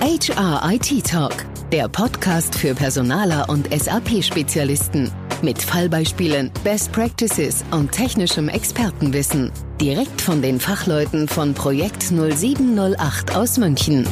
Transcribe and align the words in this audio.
HR 0.00 0.60
IT 0.72 1.06
Talk, 1.06 1.46
der 1.72 1.88
Podcast 1.88 2.54
für 2.54 2.74
Personaler 2.74 3.48
und 3.48 3.68
SAP-Spezialisten. 3.72 5.10
Mit 5.40 5.62
Fallbeispielen, 5.62 6.50
Best 6.62 6.92
Practices 6.92 7.64
und 7.70 7.90
technischem 7.90 8.48
Expertenwissen. 8.48 9.50
Direkt 9.80 10.20
von 10.20 10.42
den 10.42 10.60
Fachleuten 10.60 11.26
von 11.26 11.54
Projekt 11.54 12.02
0708 12.02 13.34
aus 13.34 13.56
München. 13.56 14.06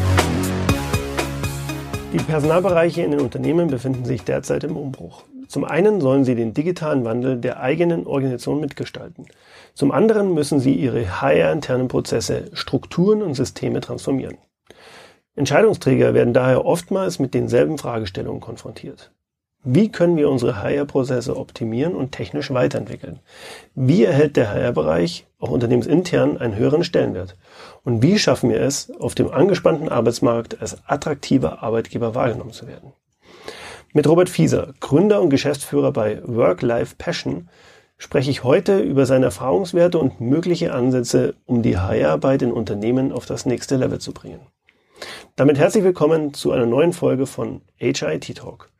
Die 2.12 2.18
Personalbereiche 2.18 3.02
in 3.02 3.10
den 3.10 3.20
Unternehmen 3.20 3.68
befinden 3.68 4.04
sich 4.04 4.22
derzeit 4.24 4.64
im 4.64 4.76
Umbruch. 4.76 5.24
Zum 5.48 5.64
einen 5.64 6.00
sollen 6.00 6.24
sie 6.24 6.34
den 6.34 6.54
digitalen 6.54 7.04
Wandel 7.04 7.38
der 7.38 7.60
eigenen 7.60 8.06
Organisation 8.06 8.60
mitgestalten. 8.60 9.26
Zum 9.74 9.92
anderen 9.92 10.32
müssen 10.32 10.58
sie 10.58 10.74
ihre 10.74 11.20
HR-internen 11.20 11.88
Prozesse, 11.88 12.44
Strukturen 12.54 13.20
und 13.20 13.34
Systeme 13.34 13.80
transformieren. 13.80 14.38
Entscheidungsträger 15.34 16.12
werden 16.12 16.34
daher 16.34 16.66
oftmals 16.66 17.18
mit 17.18 17.32
denselben 17.32 17.78
Fragestellungen 17.78 18.40
konfrontiert. 18.40 19.12
Wie 19.64 19.90
können 19.90 20.16
wir 20.16 20.28
unsere 20.28 20.60
HR-Prozesse 20.60 21.36
optimieren 21.36 21.94
und 21.94 22.10
technisch 22.10 22.50
weiterentwickeln? 22.50 23.20
Wie 23.74 24.04
erhält 24.04 24.36
der 24.36 24.52
HR-Bereich 24.52 25.26
auch 25.38 25.50
unternehmensintern 25.50 26.36
einen 26.36 26.56
höheren 26.56 26.82
Stellenwert? 26.82 27.36
Und 27.84 28.02
wie 28.02 28.18
schaffen 28.18 28.50
wir 28.50 28.60
es, 28.60 28.90
auf 28.98 29.14
dem 29.14 29.30
angespannten 29.30 29.88
Arbeitsmarkt 29.88 30.60
als 30.60 30.78
attraktiver 30.86 31.62
Arbeitgeber 31.62 32.14
wahrgenommen 32.14 32.52
zu 32.52 32.66
werden? 32.66 32.92
Mit 33.92 34.08
Robert 34.08 34.28
Fieser, 34.28 34.74
Gründer 34.80 35.22
und 35.22 35.30
Geschäftsführer 35.30 35.92
bei 35.92 36.20
Work-Life 36.24 36.96
Passion, 36.98 37.48
spreche 37.98 38.32
ich 38.32 38.42
heute 38.42 38.80
über 38.80 39.06
seine 39.06 39.26
Erfahrungswerte 39.26 39.98
und 39.98 40.20
mögliche 40.20 40.74
Ansätze, 40.74 41.36
um 41.46 41.62
die 41.62 41.78
HR-Arbeit 41.78 42.42
in 42.42 42.52
Unternehmen 42.52 43.12
auf 43.12 43.26
das 43.26 43.46
nächste 43.46 43.76
Level 43.76 44.00
zu 44.00 44.12
bringen. 44.12 44.40
Damit 45.34 45.58
herzlich 45.58 45.82
willkommen 45.82 46.34
zu 46.34 46.52
einer 46.52 46.66
neuen 46.66 46.92
Folge 46.92 47.24
von 47.24 47.62
HIT 47.76 48.36
Talk. 48.36 48.70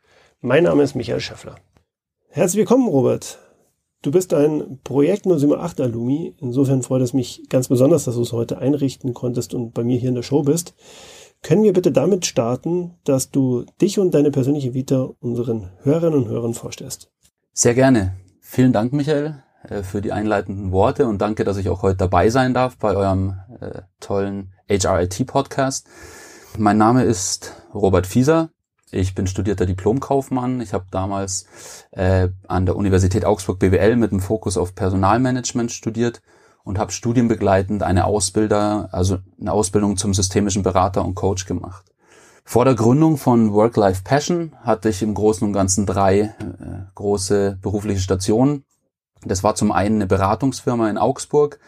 Mein 0.43 0.65
Name 0.65 0.83
ist 0.83 0.95
Michael 0.95 1.21
Schäffler. 1.21 1.55
Herzlich 2.29 2.59
willkommen, 2.59 2.89
Robert. 2.89 3.39
Du 4.03 4.11
bist 4.11 4.35
ein 4.35 4.79
Projekt 4.85 5.27
078 5.27 5.81
Alumi. 5.83 6.35
Insofern 6.41 6.83
freut 6.83 7.01
es 7.01 7.15
mich 7.15 7.49
ganz 7.49 7.69
besonders, 7.69 8.05
dass 8.05 8.17
du 8.17 8.21
es 8.21 8.33
heute 8.33 8.59
einrichten 8.59 9.15
konntest 9.15 9.55
und 9.55 9.73
bei 9.73 9.83
mir 9.83 9.99
hier 9.99 10.11
in 10.11 10.15
der 10.15 10.23
Show 10.23 10.43
bist. 10.43 10.75
Können 11.43 11.63
wir 11.63 11.73
bitte 11.73 11.91
damit 11.91 12.27
starten, 12.27 12.99
dass 13.05 13.31
du 13.31 13.65
dich 13.81 13.99
und 13.99 14.13
deine 14.13 14.31
persönliche 14.31 14.75
Vita 14.75 15.09
unseren 15.21 15.71
Hörerinnen 15.85 16.25
und 16.25 16.29
Hörern 16.29 16.53
vorstellst? 16.53 17.11
Sehr 17.55 17.75
gerne. 17.75 18.17
Vielen 18.43 18.75
Dank, 18.75 18.93
Michael, 18.93 19.43
äh, 19.71 19.83
für 19.83 20.03
die 20.03 20.13
einleitenden 20.13 20.71
Worte 20.71 21.07
und 21.07 21.23
danke, 21.23 21.45
dass 21.45 21.57
ich 21.57 21.71
auch 21.71 21.81
heute 21.81 21.97
dabei 21.97 22.29
sein 22.29 22.53
darf 22.53 22.77
bei 22.77 22.95
eurem 22.95 23.39
äh, 23.59 23.81
tollen 24.01 24.53
HRIT 24.69 25.27
Podcast. 25.27 25.89
Mein 26.59 26.77
Name 26.77 27.05
ist 27.05 27.55
Robert 27.73 28.07
Fieser. 28.07 28.51
Ich 28.91 29.15
bin 29.15 29.27
studierter 29.27 29.65
Diplomkaufmann. 29.65 30.61
Ich 30.61 30.75
habe 30.75 30.85
damals 30.91 31.47
äh, 31.93 32.29
an 32.47 32.67
der 32.67 32.77
Universität 32.77 33.25
Augsburg 33.25 33.59
BWL 33.59 33.97
mit 33.97 34.13
dem 34.13 34.21
Fokus 34.21 34.59
auf 34.59 34.75
Personalmanagement 34.75 35.73
studiert 35.73 36.21
und 36.63 36.79
habe 36.79 36.93
studienbegleitend 36.93 37.83
eine 37.83 38.05
Ausbilder, 38.05 38.91
also 38.93 39.19
eine 39.41 39.51
Ausbildung 39.51 39.97
zum 39.97 40.13
systemischen 40.13 40.63
Berater 40.63 41.03
und 41.07 41.15
Coach 41.15 41.47
gemacht. 41.47 41.87
Vor 42.45 42.67
der 42.67 42.75
Gründung 42.75 43.17
von 43.17 43.55
Work-Life 43.55 44.03
Passion 44.05 44.53
hatte 44.61 44.91
ich 44.91 45.03
im 45.03 45.15
Großen 45.15 45.47
und 45.47 45.55
Ganzen 45.55 45.87
drei 45.87 46.21
äh, 46.21 46.35
große 46.95 47.59
berufliche 47.63 48.01
Stationen. 48.01 48.65
Das 49.25 49.43
war 49.43 49.55
zum 49.55 49.73
einen 49.73 49.97
eine 49.97 50.07
Beratungsfirma 50.07 50.91
in 50.91 50.99
Augsburg, 50.99 51.59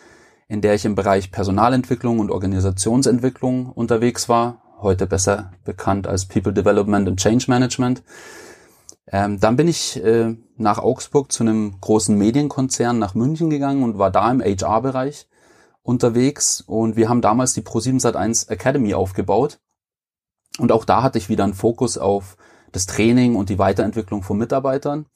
in 0.47 0.61
der 0.61 0.75
ich 0.75 0.85
im 0.85 0.95
Bereich 0.95 1.31
Personalentwicklung 1.31 2.19
und 2.19 2.31
Organisationsentwicklung 2.31 3.71
unterwegs 3.71 4.29
war, 4.29 4.61
heute 4.81 5.07
besser 5.07 5.53
bekannt 5.65 6.07
als 6.07 6.27
People 6.27 6.53
Development 6.53 7.09
and 7.09 7.21
Change 7.21 7.47
Management. 7.49 8.03
Ähm, 9.07 9.39
dann 9.41 9.57
bin 9.57 9.69
ich 9.69 10.03
äh, 10.03 10.37
nach 10.57 10.79
Augsburg 10.79 11.31
zu 11.31 11.43
einem 11.43 11.81
großen 11.81 12.17
Medienkonzern 12.17 12.99
nach 12.99 13.15
München 13.15 13.51
gegangen 13.51 13.83
und 13.83 13.99
war 13.99 14.11
da 14.11 14.31
im 14.31 14.41
HR-Bereich 14.41 15.29
unterwegs 15.83 16.63
und 16.63 16.97
wir 16.97 17.09
haben 17.09 17.21
damals 17.21 17.53
die 17.53 17.63
Pro7 17.63 18.01
Sat1 18.01 18.49
Academy 18.49 18.95
aufgebaut 18.95 19.59
und 20.59 20.73
auch 20.73 20.85
da 20.85 21.03
hatte 21.03 21.19
ich 21.19 21.29
wieder 21.29 21.45
einen 21.45 21.55
Fokus 21.55 21.99
auf 21.99 22.37
das 22.73 22.87
Training 22.87 23.37
und 23.37 23.49
die 23.51 23.59
Weiterentwicklung 23.59 24.23
von 24.23 24.39
Mitarbeitern. 24.39 25.07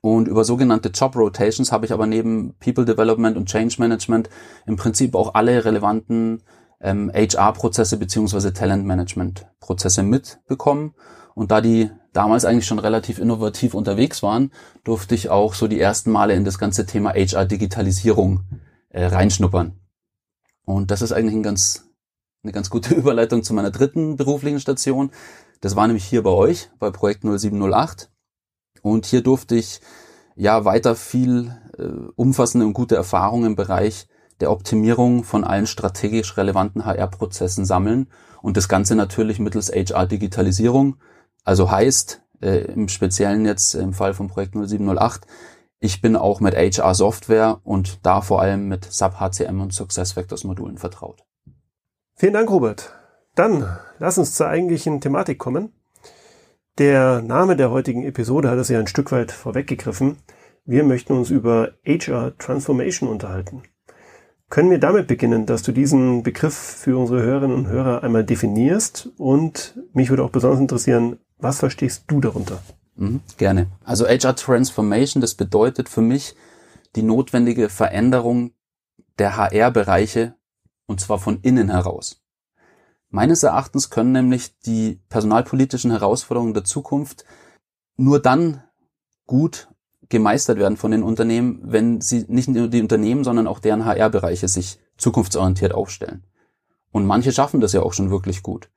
Und 0.00 0.28
über 0.28 0.44
sogenannte 0.44 0.90
Job 0.90 1.16
Rotations 1.16 1.72
habe 1.72 1.86
ich 1.86 1.92
aber 1.92 2.06
neben 2.06 2.54
People 2.58 2.84
Development 2.84 3.36
und 3.36 3.48
Change 3.48 3.76
Management 3.78 4.28
im 4.66 4.76
Prinzip 4.76 5.14
auch 5.14 5.34
alle 5.34 5.64
relevanten 5.64 6.42
ähm, 6.84 7.10
HR-Prozesse 7.12 7.96
beziehungsweise 7.96 8.52
Talent-Management-Prozesse 8.52 10.02
mitbekommen. 10.02 10.94
Und 11.34 11.50
da 11.50 11.60
die 11.60 11.90
damals 12.12 12.44
eigentlich 12.44 12.66
schon 12.66 12.78
relativ 12.78 13.18
innovativ 13.18 13.74
unterwegs 13.74 14.22
waren, 14.22 14.52
durfte 14.84 15.14
ich 15.16 15.30
auch 15.30 15.54
so 15.54 15.66
die 15.66 15.80
ersten 15.80 16.12
Male 16.12 16.34
in 16.34 16.44
das 16.44 16.58
ganze 16.58 16.86
Thema 16.86 17.14
HR-Digitalisierung 17.14 18.44
äh, 18.90 19.06
reinschnuppern. 19.06 19.80
Und 20.64 20.90
das 20.90 21.02
ist 21.02 21.12
eigentlich 21.12 21.34
ein 21.34 21.42
ganz, 21.42 21.88
eine 22.42 22.52
ganz 22.52 22.70
gute 22.70 22.94
Überleitung 22.94 23.42
zu 23.42 23.54
meiner 23.54 23.70
dritten 23.70 24.16
beruflichen 24.16 24.60
Station. 24.60 25.10
Das 25.62 25.76
war 25.76 25.86
nämlich 25.86 26.04
hier 26.04 26.22
bei 26.22 26.30
euch, 26.30 26.70
bei 26.78 26.90
Projekt 26.90 27.24
0708. 27.24 28.10
Und 28.82 29.06
hier 29.06 29.22
durfte 29.22 29.56
ich 29.56 29.80
ja 30.36 30.66
weiter 30.66 30.94
viel 30.94 31.56
äh, 31.78 32.10
umfassende 32.14 32.66
und 32.66 32.74
gute 32.74 32.94
Erfahrungen 32.94 33.46
im 33.46 33.56
Bereich 33.56 34.06
der 34.40 34.50
Optimierung 34.50 35.24
von 35.24 35.44
allen 35.44 35.66
strategisch 35.66 36.36
relevanten 36.36 36.84
HR-Prozessen 36.84 37.64
sammeln 37.64 38.08
und 38.42 38.56
das 38.56 38.68
Ganze 38.68 38.94
natürlich 38.94 39.38
mittels 39.38 39.70
HR-Digitalisierung. 39.70 40.96
Also 41.44 41.70
heißt, 41.70 42.22
äh, 42.40 42.64
im 42.72 42.88
Speziellen 42.88 43.46
jetzt 43.46 43.74
im 43.74 43.92
Fall 43.92 44.14
vom 44.14 44.28
Projekt 44.28 44.54
0708, 44.54 45.26
ich 45.80 46.00
bin 46.00 46.16
auch 46.16 46.40
mit 46.40 46.54
HR-Software 46.54 47.60
und 47.64 48.06
da 48.06 48.20
vor 48.20 48.40
allem 48.40 48.68
mit 48.68 48.84
SAP 48.90 49.20
HCM 49.20 49.60
und 49.60 49.72
SuccessFactors-Modulen 49.72 50.78
vertraut. 50.78 51.24
Vielen 52.16 52.32
Dank, 52.32 52.50
Robert. 52.50 52.94
Dann 53.34 53.78
lass 53.98 54.16
uns 54.16 54.34
zur 54.34 54.48
eigentlichen 54.48 55.00
Thematik 55.00 55.38
kommen. 55.38 55.72
Der 56.78 57.22
Name 57.22 57.56
der 57.56 57.70
heutigen 57.70 58.04
Episode 58.04 58.50
hat 58.50 58.58
es 58.58 58.68
ja 58.68 58.78
ein 58.78 58.86
Stück 58.86 59.12
weit 59.12 59.30
vorweggegriffen. 59.30 60.18
Wir 60.64 60.84
möchten 60.84 61.12
uns 61.12 61.30
über 61.30 61.72
HR 61.84 62.36
Transformation 62.38 63.08
unterhalten. 63.08 63.62
Können 64.54 64.70
wir 64.70 64.78
damit 64.78 65.08
beginnen, 65.08 65.46
dass 65.46 65.64
du 65.64 65.72
diesen 65.72 66.22
Begriff 66.22 66.54
für 66.54 66.96
unsere 66.96 67.20
Hörerinnen 67.22 67.56
und 67.56 67.66
Hörer 67.66 68.04
einmal 68.04 68.22
definierst? 68.22 69.08
Und 69.18 69.76
mich 69.92 70.10
würde 70.10 70.22
auch 70.22 70.30
besonders 70.30 70.60
interessieren, 70.60 71.18
was 71.38 71.58
verstehst 71.58 72.04
du 72.06 72.20
darunter? 72.20 72.62
Mhm, 72.94 73.20
gerne. 73.36 73.66
Also 73.82 74.06
HR 74.06 74.36
Transformation, 74.36 75.20
das 75.20 75.34
bedeutet 75.34 75.88
für 75.88 76.02
mich 76.02 76.36
die 76.94 77.02
notwendige 77.02 77.68
Veränderung 77.68 78.52
der 79.18 79.36
HR-Bereiche 79.36 80.36
und 80.86 81.00
zwar 81.00 81.18
von 81.18 81.40
innen 81.40 81.70
heraus. 81.70 82.22
Meines 83.08 83.42
Erachtens 83.42 83.90
können 83.90 84.12
nämlich 84.12 84.60
die 84.60 85.00
personalpolitischen 85.08 85.90
Herausforderungen 85.90 86.54
der 86.54 86.62
Zukunft 86.62 87.24
nur 87.96 88.22
dann 88.22 88.62
gut 89.26 89.66
gemeistert 90.08 90.58
werden 90.58 90.76
von 90.76 90.90
den 90.90 91.02
Unternehmen, 91.02 91.60
wenn 91.64 92.00
sie 92.00 92.24
nicht 92.28 92.48
nur 92.48 92.68
die 92.68 92.82
Unternehmen, 92.82 93.24
sondern 93.24 93.46
auch 93.46 93.58
deren 93.58 93.84
HR-Bereiche 93.84 94.48
sich 94.48 94.78
zukunftsorientiert 94.96 95.74
aufstellen. 95.74 96.24
Und 96.92 97.06
manche 97.06 97.32
schaffen 97.32 97.60
das 97.60 97.72
ja 97.72 97.82
auch 97.82 97.92
schon 97.92 98.10
wirklich 98.10 98.42
gut. 98.42 98.68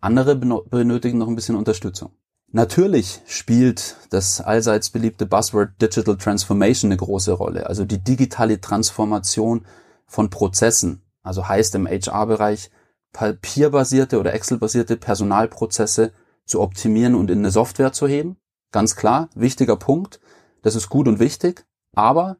Andere 0.00 0.36
benötigen 0.36 1.18
noch 1.18 1.28
ein 1.28 1.34
bisschen 1.34 1.56
Unterstützung. 1.56 2.12
Natürlich 2.50 3.20
spielt 3.26 3.96
das 4.10 4.40
allseits 4.40 4.90
beliebte 4.90 5.26
Buzzword 5.26 5.70
Digital 5.82 6.16
Transformation 6.16 6.90
eine 6.90 6.96
große 6.96 7.32
Rolle. 7.32 7.66
Also 7.66 7.84
die 7.84 8.02
digitale 8.02 8.60
Transformation 8.60 9.66
von 10.06 10.30
Prozessen. 10.30 11.02
Also 11.22 11.46
heißt 11.46 11.74
im 11.74 11.86
HR-Bereich 11.86 12.70
papierbasierte 13.12 14.18
oder 14.18 14.32
Excel-basierte 14.32 14.96
Personalprozesse 14.96 16.12
zu 16.46 16.60
optimieren 16.60 17.14
und 17.14 17.30
in 17.30 17.40
eine 17.40 17.50
Software 17.50 17.92
zu 17.92 18.06
heben. 18.06 18.38
Ganz 18.72 18.96
klar, 18.96 19.28
wichtiger 19.34 19.76
Punkt. 19.76 20.20
Das 20.68 20.74
ist 20.74 20.90
gut 20.90 21.08
und 21.08 21.18
wichtig. 21.18 21.64
Aber 21.96 22.36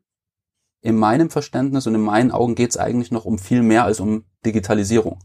in 0.83 0.97
meinem 0.97 1.31
Verständnis 1.31 1.87
und 1.87 1.95
in 1.95 2.03
meinen 2.03 2.31
Augen 2.31 2.57
geht 2.57 2.69
es 2.69 2.77
eigentlich 2.77 3.11
noch 3.11 3.25
um 3.25 3.39
viel 3.39 3.63
mehr 3.63 3.85
als 3.85 4.01
um 4.01 4.27
Digitalisierung. 4.45 5.21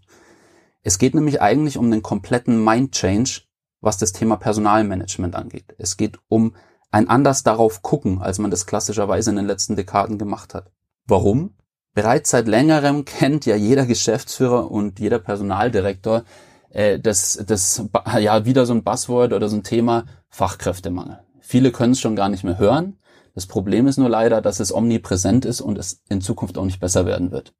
Es 0.84 1.00
geht 1.00 1.14
nämlich 1.14 1.42
eigentlich 1.42 1.78
um 1.78 1.92
den 1.92 2.02
kompletten 2.02 2.64
Mind 2.64 2.94
Change, 2.94 3.42
was 3.82 3.98
das 3.98 4.14
Thema 4.14 4.38
Personalmanagement 4.38 5.36
angeht. 5.36 5.76
Es 5.78 5.98
geht 5.98 6.18
um 6.30 6.56
ein 6.92 7.10
anders 7.10 7.44
darauf 7.44 7.82
gucken, 7.82 8.22
als 8.22 8.40
man 8.40 8.52
das 8.52 8.68
klassischerweise 8.68 9.32
in 9.32 9.36
den 9.36 9.48
letzten 9.48 9.76
Dekaden 9.76 10.18
gemacht 10.18 10.54
hat. 10.54 10.72
Warum? 11.06 11.58
Bereits 11.94 12.30
seit 12.30 12.48
längerem 12.48 13.04
kennt 13.04 13.46
ja 13.46 13.58
jeder 13.58 13.86
Geschäftsführer 13.86 14.72
und 14.72 15.02
jeder 15.02 15.20
Personaldirektor 15.20 16.24
äh, 16.70 17.00
das, 17.00 17.44
das 17.46 17.84
ja 18.18 18.46
wieder 18.46 18.66
so 18.66 18.74
ein 18.74 18.86
Buzzword 18.86 19.34
oder 19.34 19.50
so 19.50 19.58
ein 19.58 19.64
Thema 19.64 20.06
Fachkräftemangel. 20.30 21.20
Viele 21.46 21.74
können 21.74 21.92
es 21.92 22.00
schon 22.00 22.16
gar 22.16 22.30
nicht 22.30 22.46
mehr 22.46 22.58
hören. 22.58 22.98
Das 23.36 23.48
Problem 23.48 23.86
ist 23.86 23.98
nur 23.98 24.08
leider, 24.08 24.42
dass 24.42 24.62
es 24.62 24.74
omnipräsent 24.74 25.44
ist 25.44 25.60
und 25.60 25.78
es 25.78 26.02
in 26.08 26.22
Zukunft 26.22 26.58
auch 26.58 26.64
nicht 26.64 26.80
besser 26.80 27.06
werden 27.06 27.32
wird. 27.32 27.54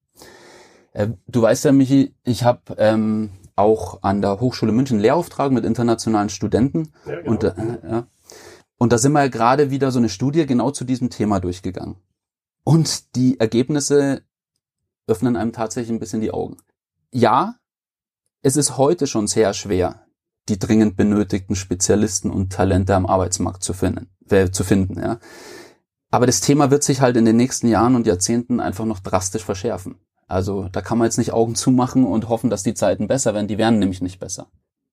Äh, 0.94 1.10
du 1.28 1.42
weißt 1.42 1.66
ja, 1.66 1.74
Michi, 1.74 2.16
ich 2.24 2.44
habe 2.44 2.62
ähm, 2.78 3.32
auch 3.58 4.02
an 4.02 4.22
der 4.22 4.40
Hochschule 4.40 4.72
München 4.72 5.00
Lehrauftrag 5.00 5.52
mit 5.52 5.66
internationalen 5.66 6.30
Studenten. 6.30 6.94
Ja, 7.06 7.18
genau. 7.18 7.32
und, 7.32 7.44
äh, 7.44 7.54
ja. 7.84 8.08
und 8.78 8.94
da 8.94 8.98
sind 8.98 9.12
wir 9.12 9.28
gerade 9.30 9.70
wieder 9.70 9.92
so 9.92 10.00
eine 10.00 10.10
Studie 10.10 10.46
genau 10.46 10.72
zu 10.72 10.86
diesem 10.86 11.10
Thema 11.10 11.42
durchgegangen. 11.42 11.98
Und 12.64 13.16
die 13.18 13.38
Ergebnisse 13.40 14.24
öffnen 15.08 15.36
einem 15.36 15.52
tatsächlich 15.52 15.92
ein 15.92 16.00
bisschen 16.00 16.22
die 16.22 16.32
Augen. 16.32 16.58
Ja, 17.12 17.56
es 18.42 18.56
ist 18.56 18.78
heute 18.78 19.08
schon 19.08 19.28
sehr 19.28 19.54
schwer, 19.54 20.03
die 20.50 20.60
dringend 20.60 20.96
benötigten 20.96 21.56
Spezialisten 21.56 22.30
und 22.30 22.52
Talente 22.52 22.96
am 22.96 23.06
Arbeitsmarkt 23.06 23.64
zu 23.64 23.74
finden, 23.74 24.10
äh, 24.30 24.50
zu 24.50 24.64
finden, 24.64 25.00
ja. 25.00 25.20
Aber 26.12 26.28
das 26.28 26.42
Thema 26.42 26.70
wird 26.70 26.84
sich 26.84 27.02
halt 27.02 27.18
in 27.18 27.26
den 27.26 27.38
nächsten 27.38 27.68
Jahren 27.68 27.96
und 27.96 28.06
Jahrzehnten 28.06 28.60
einfach 28.60 28.86
noch 28.86 29.00
drastisch 29.00 29.44
verschärfen. 29.44 29.96
Also 30.28 30.70
da 30.72 30.82
kann 30.82 30.98
man 30.98 31.06
jetzt 31.06 31.18
nicht 31.18 31.34
Augen 31.34 31.56
zumachen 31.56 32.06
und 32.06 32.30
hoffen, 32.30 32.50
dass 32.50 32.64
die 32.64 32.76
Zeiten 32.76 33.08
besser 33.08 33.34
werden. 33.34 33.48
Die 33.48 33.58
werden 33.58 33.80
nämlich 33.80 34.02
nicht 34.02 34.20
besser. 34.20 34.48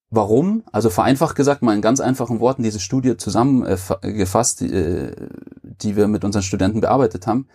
Warum? 0.09 0.65
Also 0.73 0.91
vereinfacht 0.91 1.37
gesagt, 1.37 1.63
mal 1.63 1.75
in 1.75 1.83
ganz 1.83 2.01
einfachen 2.01 2.41
Worten 2.41 2.63
diese 2.63 2.81
Studie 2.81 3.17
zusammengefasst, 3.17 4.63
äh, 4.63 5.15
die 5.63 5.95
wir 5.95 6.09
mit 6.09 6.25
unseren 6.25 6.43
Studenten 6.43 6.81
bearbeitet 6.81 7.27
haben. 7.27 7.49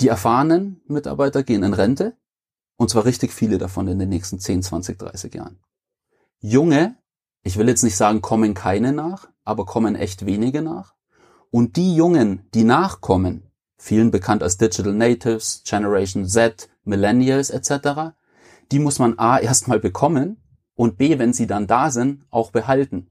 Die 0.00 0.08
erfahrenen 0.08 0.80
Mitarbeiter 0.86 1.42
gehen 1.42 1.62
in 1.62 1.74
Rente 1.74 2.16
und 2.76 2.90
zwar 2.90 3.04
richtig 3.04 3.32
viele 3.32 3.58
davon 3.58 3.86
in 3.86 3.98
den 3.98 4.08
nächsten 4.08 4.38
10, 4.38 4.62
20, 4.62 4.98
30 4.98 5.34
Jahren. 5.34 5.60
Junge, 6.40 6.96
ich 7.44 7.58
will 7.58 7.68
jetzt 7.68 7.84
nicht 7.84 7.96
sagen, 7.96 8.22
kommen 8.22 8.54
keine 8.54 8.92
nach, 8.92 9.28
aber 9.44 9.66
kommen 9.66 9.94
echt 9.94 10.26
wenige 10.26 10.62
nach. 10.62 10.94
Und 11.50 11.76
die 11.76 11.94
Jungen, 11.94 12.48
die 12.54 12.64
nachkommen, 12.64 13.50
vielen 13.76 14.10
bekannt 14.10 14.42
als 14.42 14.56
Digital 14.56 14.94
Natives, 14.94 15.62
Generation 15.64 16.26
Z, 16.26 16.68
Millennials 16.84 17.50
etc., 17.50 18.14
die 18.72 18.78
muss 18.78 18.98
man 18.98 19.18
A 19.18 19.38
erstmal 19.40 19.78
bekommen 19.78 20.38
und 20.74 20.96
B, 20.96 21.18
wenn 21.18 21.32
sie 21.32 21.46
dann 21.46 21.66
da 21.66 21.90
sind, 21.90 22.24
auch 22.30 22.50
behalten. 22.50 23.08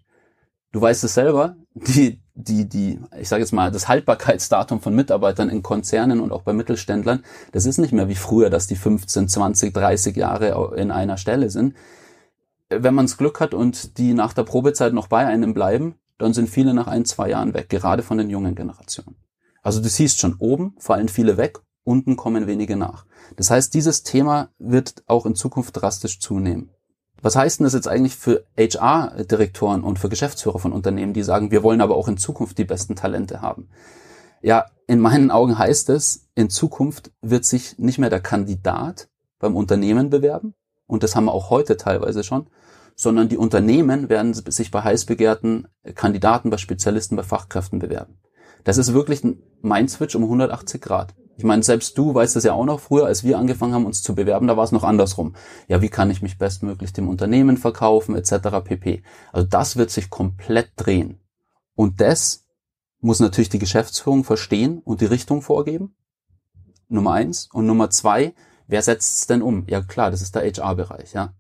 Du 0.72 0.82
weißt 0.82 1.04
es 1.04 1.14
selber, 1.14 1.56
die, 1.76 2.20
die, 2.34 2.68
die, 2.68 3.00
ich 3.20 3.30
sage 3.30 3.44
jetzt 3.44 3.54
mal, 3.54 3.72
das 3.72 3.88
Haltbarkeitsdatum 3.88 4.82
von 4.82 4.96
Mitarbeitern 4.96 5.50
in 5.50 5.62
Konzernen 5.62 6.20
und 6.20 6.32
auch 6.32 6.42
bei 6.42 6.54
Mittelständlern, 6.54 7.24
das 7.52 7.68
ist 7.68 7.78
nicht 7.78 7.94
mehr 7.94 8.10
wie 8.10 8.16
früher, 8.16 8.50
dass 8.50 8.66
die 8.66 8.76
15, 8.76 9.30
20, 9.30 9.74
30 9.74 10.16
Jahre 10.18 10.76
in 10.76 10.90
einer 10.90 11.18
Stelle 11.18 11.52
sind. 11.52 11.76
Wenn 12.70 12.96
man 12.96 13.08
Glück 13.08 13.40
hat 13.40 13.54
und 13.54 13.98
die 13.98 14.14
nach 14.14 14.34
der 14.34 14.44
Probezeit 14.44 14.94
noch 14.94 15.08
bei 15.08 15.26
einem 15.26 15.54
bleiben, 15.54 15.96
dann 16.18 16.34
sind 16.34 16.50
viele 16.50 16.74
nach 16.74 16.88
ein, 16.88 17.06
zwei 17.06 17.30
Jahren 17.30 17.54
weg, 17.54 17.70
gerade 17.70 18.04
von 18.04 18.18
den 18.18 18.30
jungen 18.30 18.56
Generationen. 18.56 19.16
Also 19.62 19.82
du 19.82 19.90
siehst 19.90 20.20
schon, 20.20 20.36
oben 20.40 20.76
fallen 20.78 21.10
viele 21.10 21.38
weg, 21.38 21.60
unten 21.84 22.16
kommen 22.16 22.48
wenige 22.48 22.76
nach. 22.76 23.06
Das 23.36 23.50
heißt, 23.50 23.74
dieses 23.74 24.04
Thema 24.04 24.50
wird 24.60 25.04
auch 25.08 25.26
in 25.26 25.36
Zukunft 25.36 25.82
drastisch 25.82 26.20
zunehmen. 26.20 26.70
Was 27.22 27.38
heißt 27.38 27.60
denn 27.60 27.64
das 27.64 27.74
jetzt 27.74 27.88
eigentlich 27.88 28.16
für 28.18 28.46
HR-Direktoren 28.58 29.84
und 29.84 29.98
für 29.98 30.10
Geschäftsführer 30.10 30.60
von 30.60 30.74
Unternehmen, 30.74 31.14
die 31.14 31.24
sagen, 31.24 31.52
wir 31.52 31.64
wollen 31.64 31.80
aber 31.80 31.96
auch 31.96 32.10
in 32.10 32.18
Zukunft 32.18 32.58
die 32.58 32.66
besten 32.66 32.98
Talente 32.98 33.42
haben? 33.42 33.70
Ja, 34.42 34.66
in 34.88 35.00
meinen 35.00 35.32
Augen 35.32 35.58
heißt 35.58 35.90
es, 35.90 36.28
in 36.36 36.50
Zukunft 36.50 37.12
wird 37.22 37.46
sich 37.46 37.80
nicht 37.80 37.98
mehr 37.98 38.10
der 38.10 38.20
Kandidat 38.20 39.08
beim 39.40 39.56
Unternehmen 39.56 40.10
bewerben, 40.10 40.54
und 40.88 41.04
das 41.04 41.16
haben 41.16 41.26
wir 41.26 41.34
auch 41.34 41.50
heute 41.50 41.78
teilweise 41.78 42.24
schon, 42.24 42.48
sondern 42.96 43.30
die 43.30 43.38
Unternehmen 43.38 44.10
werden 44.10 44.34
sich 44.34 44.72
bei 44.72 44.84
heiß 44.84 45.06
begehrten 45.06 45.68
Kandidaten, 45.96 46.50
bei 46.50 46.58
Spezialisten, 46.58 47.16
bei 47.16 47.24
Fachkräften 47.24 47.80
bewerben. 47.80 48.20
Das 48.64 48.78
ist 48.78 48.94
wirklich 48.94 49.24
ein 49.24 49.42
Mindswitch 49.62 50.16
um 50.16 50.24
180 50.24 50.82
Grad. 50.82 51.14
Ich 51.36 51.44
meine, 51.44 51.64
selbst 51.64 51.98
du 51.98 52.14
weißt 52.14 52.36
es 52.36 52.44
ja 52.44 52.54
auch 52.54 52.66
noch 52.66 52.80
früher, 52.80 53.08
als 53.08 53.24
wir 53.24 53.40
angefangen 53.40 53.74
haben, 53.74 53.86
uns 53.86 54.04
zu 54.04 54.14
bewerben, 54.14 54.48
da 54.48 54.56
war 54.56 54.64
es 54.64 54.72
noch 54.72 54.84
andersrum. 54.84 55.36
Ja, 55.68 55.82
wie 55.82 55.90
kann 55.90 56.12
ich 56.12 56.22
mich 56.22 56.38
bestmöglich 56.38 56.94
dem 56.94 57.10
Unternehmen 57.10 57.58
verkaufen, 57.58 58.16
etc. 58.16 58.64
pp. 58.64 59.04
Also 59.32 59.48
das 59.48 59.76
wird 59.76 59.90
sich 59.90 60.10
komplett 60.12 60.72
drehen. 60.76 61.20
Und 61.76 62.02
das 62.02 62.46
muss 63.00 63.20
natürlich 63.20 63.50
die 63.50 63.60
Geschäftsführung 63.60 64.24
verstehen 64.24 64.80
und 64.80 65.02
die 65.02 65.06
Richtung 65.06 65.42
vorgeben. 65.42 65.96
Nummer 66.88 67.14
eins. 67.14 67.50
Und 67.52 67.66
Nummer 67.66 67.90
zwei, 67.90 68.36
wer 68.68 68.82
setzt 68.82 69.18
es 69.18 69.28
denn 69.28 69.42
um? 69.42 69.66
Ja 69.68 69.82
klar, 69.82 70.12
das 70.12 70.22
ist 70.22 70.36
der 70.36 70.44
HR-Bereich, 70.44 71.14
ja. 71.14 71.34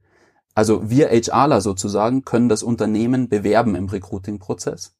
Also 0.56 0.90
wir 0.90 1.10
HRler 1.10 1.62
sozusagen 1.62 2.25
können 2.25 2.50
das 2.50 2.64
Unternehmen 2.64 3.28
bewerben 3.28 3.75
im 3.75 3.88
Recruiting-Prozess. 3.88 4.94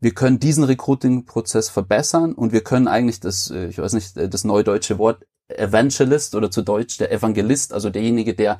Wir 0.00 0.12
können 0.12 0.38
diesen 0.38 0.64
Recruiting-Prozess 0.64 1.68
verbessern 1.68 2.32
und 2.32 2.52
wir 2.52 2.62
können 2.62 2.88
eigentlich 2.88 3.20
das, 3.20 3.50
äh, 3.50 3.66
ich 3.66 3.78
weiß 3.78 3.92
nicht, 3.92 4.16
äh, 4.16 4.28
das 4.28 4.44
neudeutsche 4.44 4.98
Wort 4.98 5.26
Evangelist 5.48 6.34
oder 6.34 6.50
zu 6.50 6.62
Deutsch 6.62 6.98
der 6.98 7.12
Evangelist, 7.12 7.72
also 7.72 7.90
derjenige, 7.90 8.34
der 8.34 8.58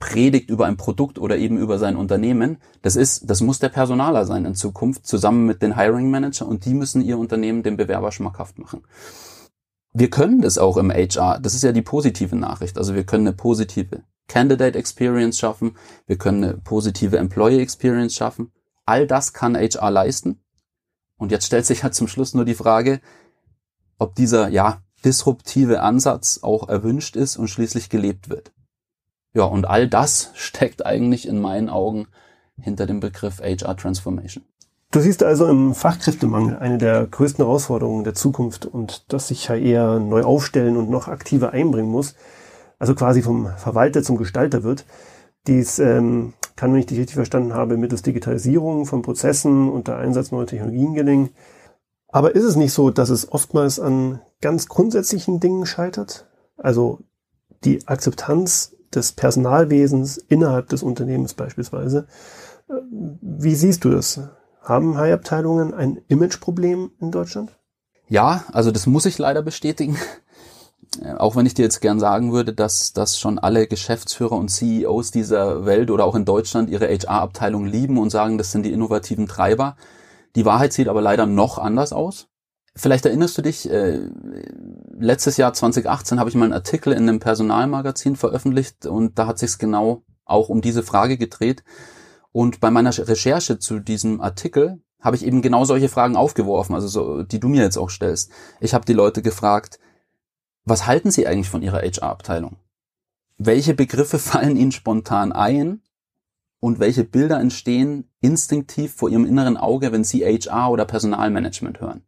predigt 0.00 0.50
über 0.50 0.66
ein 0.66 0.76
Produkt 0.76 1.18
oder 1.18 1.36
eben 1.36 1.56
über 1.58 1.78
sein 1.78 1.96
Unternehmen. 1.96 2.58
Das 2.82 2.96
ist, 2.96 3.30
das 3.30 3.40
muss 3.40 3.60
der 3.60 3.68
Personaler 3.68 4.26
sein 4.26 4.44
in 4.44 4.54
Zukunft, 4.54 5.06
zusammen 5.06 5.46
mit 5.46 5.62
den 5.62 5.76
Hiring 5.76 6.10
Manager 6.10 6.46
und 6.46 6.64
die 6.64 6.74
müssen 6.74 7.02
ihr 7.02 7.18
Unternehmen 7.18 7.62
dem 7.62 7.76
Bewerber 7.76 8.12
schmackhaft 8.12 8.58
machen. 8.58 8.82
Wir 9.94 10.10
können 10.10 10.42
das 10.42 10.58
auch 10.58 10.76
im 10.76 10.90
HR. 10.90 11.38
Das 11.40 11.54
ist 11.54 11.62
ja 11.62 11.72
die 11.72 11.82
positive 11.82 12.36
Nachricht. 12.36 12.76
Also 12.78 12.94
wir 12.94 13.04
können 13.04 13.26
eine 13.26 13.36
positive 13.36 14.02
Candidate 14.26 14.76
Experience 14.76 15.38
schaffen, 15.38 15.76
wir 16.06 16.16
können 16.16 16.44
eine 16.44 16.54
positive 16.54 17.18
Employee 17.18 17.60
Experience 17.60 18.14
schaffen. 18.14 18.52
All 18.86 19.06
das 19.06 19.32
kann 19.32 19.56
HR 19.56 19.90
leisten. 19.90 20.40
Und 21.16 21.30
jetzt 21.30 21.46
stellt 21.46 21.66
sich 21.66 21.84
halt 21.84 21.94
zum 21.94 22.08
Schluss 22.08 22.34
nur 22.34 22.44
die 22.44 22.54
Frage, 22.54 23.00
ob 23.98 24.14
dieser, 24.14 24.48
ja, 24.48 24.82
disruptive 25.04 25.82
Ansatz 25.82 26.40
auch 26.42 26.68
erwünscht 26.68 27.14
ist 27.16 27.36
und 27.36 27.48
schließlich 27.48 27.90
gelebt 27.90 28.30
wird. 28.30 28.52
Ja, 29.34 29.44
und 29.44 29.66
all 29.66 29.88
das 29.88 30.30
steckt 30.34 30.84
eigentlich 30.86 31.28
in 31.28 31.40
meinen 31.40 31.68
Augen 31.68 32.08
hinter 32.56 32.86
dem 32.86 33.00
Begriff 33.00 33.40
HR 33.40 33.76
Transformation. 33.76 34.44
Du 34.94 35.00
siehst 35.00 35.22
also 35.22 35.46
im 35.46 35.74
Fachkräftemangel 35.74 36.56
eine 36.56 36.78
der 36.78 37.06
größten 37.06 37.44
Herausforderungen 37.44 38.04
der 38.04 38.14
Zukunft 38.14 38.64
und 38.64 39.12
dass 39.12 39.28
sich 39.28 39.50
HR 39.50 39.98
neu 39.98 40.22
aufstellen 40.22 40.76
und 40.76 40.88
noch 40.88 41.08
aktiver 41.08 41.50
einbringen 41.50 41.90
muss 41.90 42.14
also 42.78 42.94
quasi 42.94 43.22
vom 43.22 43.48
Verwalter 43.56 44.02
zum 44.02 44.18
Gestalter 44.18 44.62
wird. 44.62 44.84
Dies 45.46 45.78
ähm, 45.78 46.34
kann, 46.56 46.72
wenn 46.72 46.80
ich 46.80 46.86
dich 46.86 46.98
richtig 46.98 47.14
verstanden 47.14 47.54
habe, 47.54 47.76
mittels 47.76 48.02
Digitalisierung 48.02 48.86
von 48.86 49.02
Prozessen 49.02 49.70
und 49.70 49.88
der 49.88 49.96
Einsatz 49.96 50.30
neuer 50.30 50.46
Technologien 50.46 50.94
gelingen. 50.94 51.30
Aber 52.08 52.34
ist 52.34 52.44
es 52.44 52.56
nicht 52.56 52.72
so, 52.72 52.90
dass 52.90 53.10
es 53.10 53.32
oftmals 53.32 53.80
an 53.80 54.20
ganz 54.40 54.68
grundsätzlichen 54.68 55.40
Dingen 55.40 55.66
scheitert? 55.66 56.26
Also 56.56 57.00
die 57.64 57.86
Akzeptanz 57.88 58.76
des 58.94 59.12
Personalwesens 59.12 60.18
innerhalb 60.18 60.68
des 60.68 60.82
Unternehmens 60.82 61.34
beispielsweise. 61.34 62.06
Wie 63.00 63.54
siehst 63.54 63.84
du 63.84 63.90
das? 63.90 64.20
Haben 64.64 64.96
High-Abteilungen 64.96 65.74
ein 65.74 66.00
Imageproblem 66.08 66.92
in 66.98 67.10
Deutschland? 67.10 67.54
Ja, 68.08 68.44
also 68.50 68.70
das 68.70 68.86
muss 68.86 69.04
ich 69.04 69.18
leider 69.18 69.42
bestätigen. 69.42 69.98
Äh, 71.02 71.14
auch 71.14 71.34
wenn 71.34 71.46
ich 71.46 71.54
dir 71.54 71.62
jetzt 71.62 71.80
gern 71.80 71.98
sagen 71.98 72.32
würde, 72.32 72.52
dass, 72.52 72.92
dass 72.92 73.18
schon 73.18 73.38
alle 73.38 73.66
Geschäftsführer 73.66 74.36
und 74.36 74.50
CEOs 74.50 75.10
dieser 75.10 75.66
Welt 75.66 75.90
oder 75.90 76.04
auch 76.04 76.14
in 76.14 76.24
Deutschland 76.24 76.70
ihre 76.70 76.86
HR-Abteilung 76.86 77.66
lieben 77.66 77.98
und 77.98 78.10
sagen, 78.10 78.38
das 78.38 78.52
sind 78.52 78.64
die 78.64 78.72
innovativen 78.72 79.26
Treiber. 79.26 79.76
Die 80.36 80.44
Wahrheit 80.44 80.72
sieht 80.72 80.88
aber 80.88 81.02
leider 81.02 81.26
noch 81.26 81.58
anders 81.58 81.92
aus. 81.92 82.28
Vielleicht 82.76 83.06
erinnerst 83.06 83.38
du 83.38 83.42
dich, 83.42 83.70
äh, 83.70 84.08
letztes 84.98 85.36
Jahr 85.36 85.52
2018 85.52 86.18
habe 86.18 86.28
ich 86.28 86.36
mal 86.36 86.44
einen 86.44 86.52
Artikel 86.52 86.92
in 86.92 87.08
einem 87.08 87.20
Personalmagazin 87.20 88.16
veröffentlicht 88.16 88.86
und 88.86 89.18
da 89.18 89.26
hat 89.26 89.38
sich 89.38 89.58
genau 89.58 90.02
auch 90.24 90.48
um 90.48 90.60
diese 90.60 90.82
Frage 90.82 91.16
gedreht. 91.16 91.62
Und 92.34 92.58
bei 92.58 92.72
meiner 92.72 92.90
Recherche 92.98 93.60
zu 93.60 93.78
diesem 93.78 94.20
Artikel 94.20 94.82
habe 95.00 95.14
ich 95.14 95.24
eben 95.24 95.40
genau 95.40 95.64
solche 95.64 95.88
Fragen 95.88 96.16
aufgeworfen, 96.16 96.74
also 96.74 96.88
so, 96.88 97.22
die 97.22 97.38
du 97.38 97.48
mir 97.48 97.62
jetzt 97.62 97.76
auch 97.76 97.90
stellst. 97.90 98.32
Ich 98.58 98.74
habe 98.74 98.84
die 98.84 98.92
Leute 98.92 99.22
gefragt, 99.22 99.78
was 100.64 100.88
halten 100.88 101.12
Sie 101.12 101.28
eigentlich 101.28 101.48
von 101.48 101.62
Ihrer 101.62 101.82
HR-Abteilung? 101.82 102.56
Welche 103.38 103.72
Begriffe 103.74 104.18
fallen 104.18 104.56
Ihnen 104.56 104.72
spontan 104.72 105.30
ein 105.30 105.80
und 106.58 106.80
welche 106.80 107.04
Bilder 107.04 107.38
entstehen 107.38 108.10
instinktiv 108.20 108.92
vor 108.92 109.10
Ihrem 109.10 109.26
inneren 109.26 109.56
Auge, 109.56 109.92
wenn 109.92 110.02
Sie 110.02 110.24
HR 110.24 110.72
oder 110.72 110.86
Personalmanagement 110.86 111.80
hören? 111.80 112.04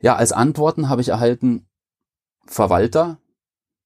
Ja, 0.00 0.16
als 0.16 0.32
Antworten 0.32 0.88
habe 0.88 1.02
ich 1.02 1.10
erhalten 1.10 1.68
Verwalter, 2.46 3.18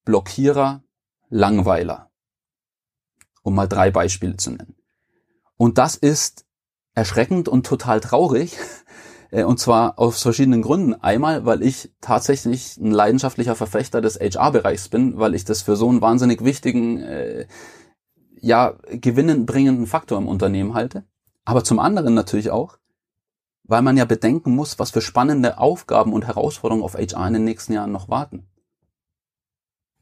Blockierer, 0.04 0.84
Langweiler. 1.30 2.12
Um 3.42 3.56
mal 3.56 3.66
drei 3.66 3.90
Beispiele 3.90 4.36
zu 4.36 4.52
nennen. 4.52 4.76
Und 5.60 5.76
das 5.76 5.94
ist 5.94 6.46
erschreckend 6.94 7.46
und 7.46 7.66
total 7.66 8.00
traurig, 8.00 8.56
äh, 9.30 9.44
und 9.44 9.60
zwar 9.60 9.98
aus 9.98 10.22
verschiedenen 10.22 10.62
Gründen. 10.62 10.94
Einmal, 10.94 11.44
weil 11.44 11.62
ich 11.62 11.92
tatsächlich 12.00 12.78
ein 12.78 12.90
leidenschaftlicher 12.90 13.54
Verfechter 13.54 14.00
des 14.00 14.18
HR-Bereichs 14.18 14.88
bin, 14.88 15.18
weil 15.18 15.34
ich 15.34 15.44
das 15.44 15.60
für 15.60 15.76
so 15.76 15.90
einen 15.90 16.00
wahnsinnig 16.00 16.42
wichtigen, 16.42 17.02
äh, 17.02 17.46
ja, 18.40 18.78
gewinnenbringenden 18.90 19.86
Faktor 19.86 20.16
im 20.16 20.28
Unternehmen 20.28 20.72
halte. 20.72 21.04
Aber 21.44 21.62
zum 21.62 21.78
anderen 21.78 22.14
natürlich 22.14 22.50
auch, 22.50 22.78
weil 23.64 23.82
man 23.82 23.98
ja 23.98 24.06
bedenken 24.06 24.54
muss, 24.56 24.78
was 24.78 24.92
für 24.92 25.02
spannende 25.02 25.58
Aufgaben 25.58 26.14
und 26.14 26.26
Herausforderungen 26.26 26.84
auf 26.84 26.94
HR 26.94 27.28
in 27.28 27.34
den 27.34 27.44
nächsten 27.44 27.74
Jahren 27.74 27.92
noch 27.92 28.08
warten. 28.08 28.49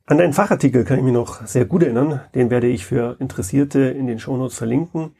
An 0.08 0.16
deinen 0.16 0.32
Fachartikel 0.32 0.84
kann 0.84 0.96
ich 0.96 1.04
mich 1.04 1.12
noch 1.12 1.46
sehr 1.46 1.66
gut 1.66 1.82
erinnern. 1.82 2.22
Den 2.34 2.48
werde 2.48 2.66
ich 2.66 2.86
für 2.86 3.16
Interessierte 3.20 3.80
in 3.80 4.06
den 4.06 4.18
Shownotes 4.18 4.56
verlinken. 4.56 5.10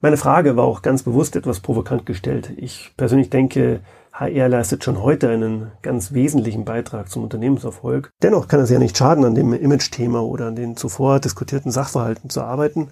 Meine 0.00 0.18
Frage 0.18 0.54
war 0.54 0.64
auch 0.64 0.82
ganz 0.82 1.02
bewusst 1.02 1.34
etwas 1.34 1.60
provokant 1.60 2.04
gestellt. 2.04 2.52
Ich 2.58 2.92
persönlich 2.98 3.30
denke, 3.30 3.80
HR 4.12 4.50
leistet 4.50 4.84
schon 4.84 5.02
heute 5.02 5.30
einen 5.30 5.72
ganz 5.80 6.12
wesentlichen 6.12 6.66
Beitrag 6.66 7.08
zum 7.08 7.22
Unternehmenserfolg. 7.22 8.12
Dennoch 8.22 8.48
kann 8.48 8.60
es 8.60 8.68
ja 8.68 8.78
nicht 8.78 8.98
schaden, 8.98 9.24
an 9.24 9.34
dem 9.34 9.54
Image-Thema 9.54 10.22
oder 10.22 10.48
an 10.48 10.56
den 10.56 10.76
zuvor 10.76 11.18
diskutierten 11.18 11.70
Sachverhalten 11.70 12.28
zu 12.28 12.42
arbeiten, 12.42 12.90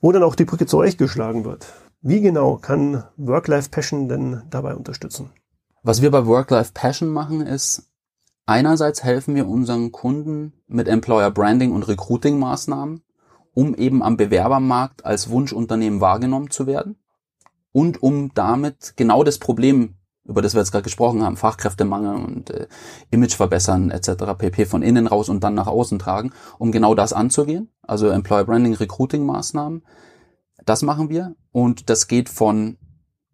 wo 0.00 0.10
dann 0.10 0.24
auch 0.24 0.34
die 0.34 0.46
Brücke 0.46 0.66
zu 0.66 0.78
euch 0.78 0.98
geschlagen 0.98 1.44
wird. 1.44 1.72
Wie 2.02 2.20
genau 2.20 2.56
kann 2.56 3.04
Work-Life-Passion 3.18 4.08
denn 4.08 4.42
dabei 4.50 4.74
unterstützen? 4.74 5.30
Was 5.84 6.02
wir 6.02 6.10
bei 6.10 6.26
Work-Life-Passion 6.26 7.08
machen, 7.08 7.40
ist, 7.40 7.89
Einerseits 8.50 9.04
helfen 9.04 9.36
wir 9.36 9.46
unseren 9.46 9.92
Kunden 9.92 10.54
mit 10.66 10.88
Employer 10.88 11.30
Branding 11.30 11.70
und 11.70 11.86
Recruiting 11.86 12.40
Maßnahmen, 12.40 13.00
um 13.54 13.76
eben 13.76 14.02
am 14.02 14.16
Bewerbermarkt 14.16 15.04
als 15.04 15.30
Wunschunternehmen 15.30 16.00
wahrgenommen 16.00 16.50
zu 16.50 16.66
werden 16.66 16.96
und 17.70 18.02
um 18.02 18.34
damit 18.34 18.94
genau 18.96 19.22
das 19.22 19.38
Problem, 19.38 19.94
über 20.24 20.42
das 20.42 20.54
wir 20.54 20.62
jetzt 20.62 20.72
gerade 20.72 20.82
gesprochen 20.82 21.22
haben, 21.22 21.36
Fachkräftemangel 21.36 22.16
und 22.16 22.50
äh, 22.50 22.66
Image 23.12 23.36
verbessern 23.36 23.92
etc. 23.92 24.34
pp. 24.36 24.66
von 24.66 24.82
innen 24.82 25.06
raus 25.06 25.28
und 25.28 25.44
dann 25.44 25.54
nach 25.54 25.68
außen 25.68 26.00
tragen, 26.00 26.32
um 26.58 26.72
genau 26.72 26.96
das 26.96 27.12
anzugehen. 27.12 27.68
Also 27.82 28.08
Employer 28.08 28.46
Branding, 28.46 28.74
Recruiting 28.74 29.24
Maßnahmen. 29.26 29.84
Das 30.66 30.82
machen 30.82 31.08
wir 31.08 31.36
und 31.52 31.88
das 31.88 32.08
geht 32.08 32.28
von 32.28 32.78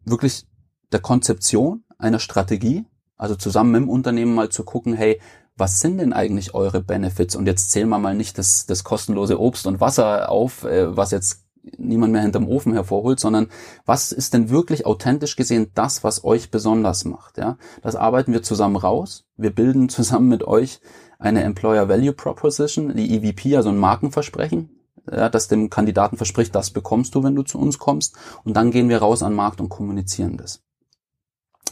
wirklich 0.05 0.47
der 0.93 1.01
Konzeption 1.01 1.85
einer 1.97 2.19
Strategie, 2.19 2.85
also 3.17 3.35
zusammen 3.35 3.75
im 3.75 3.89
Unternehmen 3.89 4.35
mal 4.35 4.49
zu 4.49 4.65
gucken, 4.65 4.95
hey, 4.95 5.21
was 5.57 5.81
sind 5.81 5.99
denn 5.99 6.13
eigentlich 6.13 6.55
eure 6.55 6.83
Benefits? 6.83 7.35
Und 7.35 7.47
jetzt 7.47 7.71
zählen 7.71 7.89
wir 7.89 7.99
mal 7.99 8.15
nicht 8.15 8.37
das, 8.39 8.67
das 8.67 8.85
kostenlose 8.85 9.41
Obst 9.41 9.67
und 9.67 9.81
Wasser 9.81 10.31
auf, 10.31 10.65
äh, 10.65 10.97
was 10.97 11.11
jetzt 11.11 11.47
niemand 11.79 12.13
mehr 12.13 12.23
hinterm 12.23 12.49
Ofen 12.49 12.73
hervorholt, 12.75 13.19
sondern 13.19 13.49
was 13.85 14.13
ist 14.13 14.35
denn 14.35 14.51
wirklich 14.51 14.87
authentisch 14.87 15.37
gesehen 15.37 15.71
das, 15.75 16.05
was 16.05 16.25
euch 16.25 16.51
besonders 16.51 17.05
macht? 17.05 17.39
Ja, 17.39 17.57
das 17.83 17.97
arbeiten 17.97 18.33
wir 18.33 18.43
zusammen 18.43 18.77
raus. 18.77 19.25
Wir 19.37 19.51
bilden 19.51 19.89
zusammen 19.89 20.29
mit 20.29 20.45
euch 20.45 20.81
eine 21.19 21.43
Employer 21.43 21.89
Value 21.89 22.13
Proposition, 22.13 22.95
die 22.95 23.17
EVP, 23.17 23.57
also 23.57 23.71
ein 23.71 23.79
Markenversprechen, 23.79 24.71
ja, 25.11 25.29
das 25.29 25.49
dem 25.49 25.71
Kandidaten 25.71 26.17
verspricht, 26.17 26.55
das 26.55 26.71
bekommst 26.71 27.15
du, 27.15 27.23
wenn 27.23 27.35
du 27.35 27.43
zu 27.43 27.59
uns 27.59 27.79
kommst. 27.79 28.17
Und 28.45 28.55
dann 28.55 28.71
gehen 28.71 28.89
wir 28.89 28.99
raus 28.99 29.23
an 29.23 29.33
den 29.33 29.37
Markt 29.37 29.61
und 29.61 29.69
kommunizieren 29.69 30.37
das. 30.37 30.66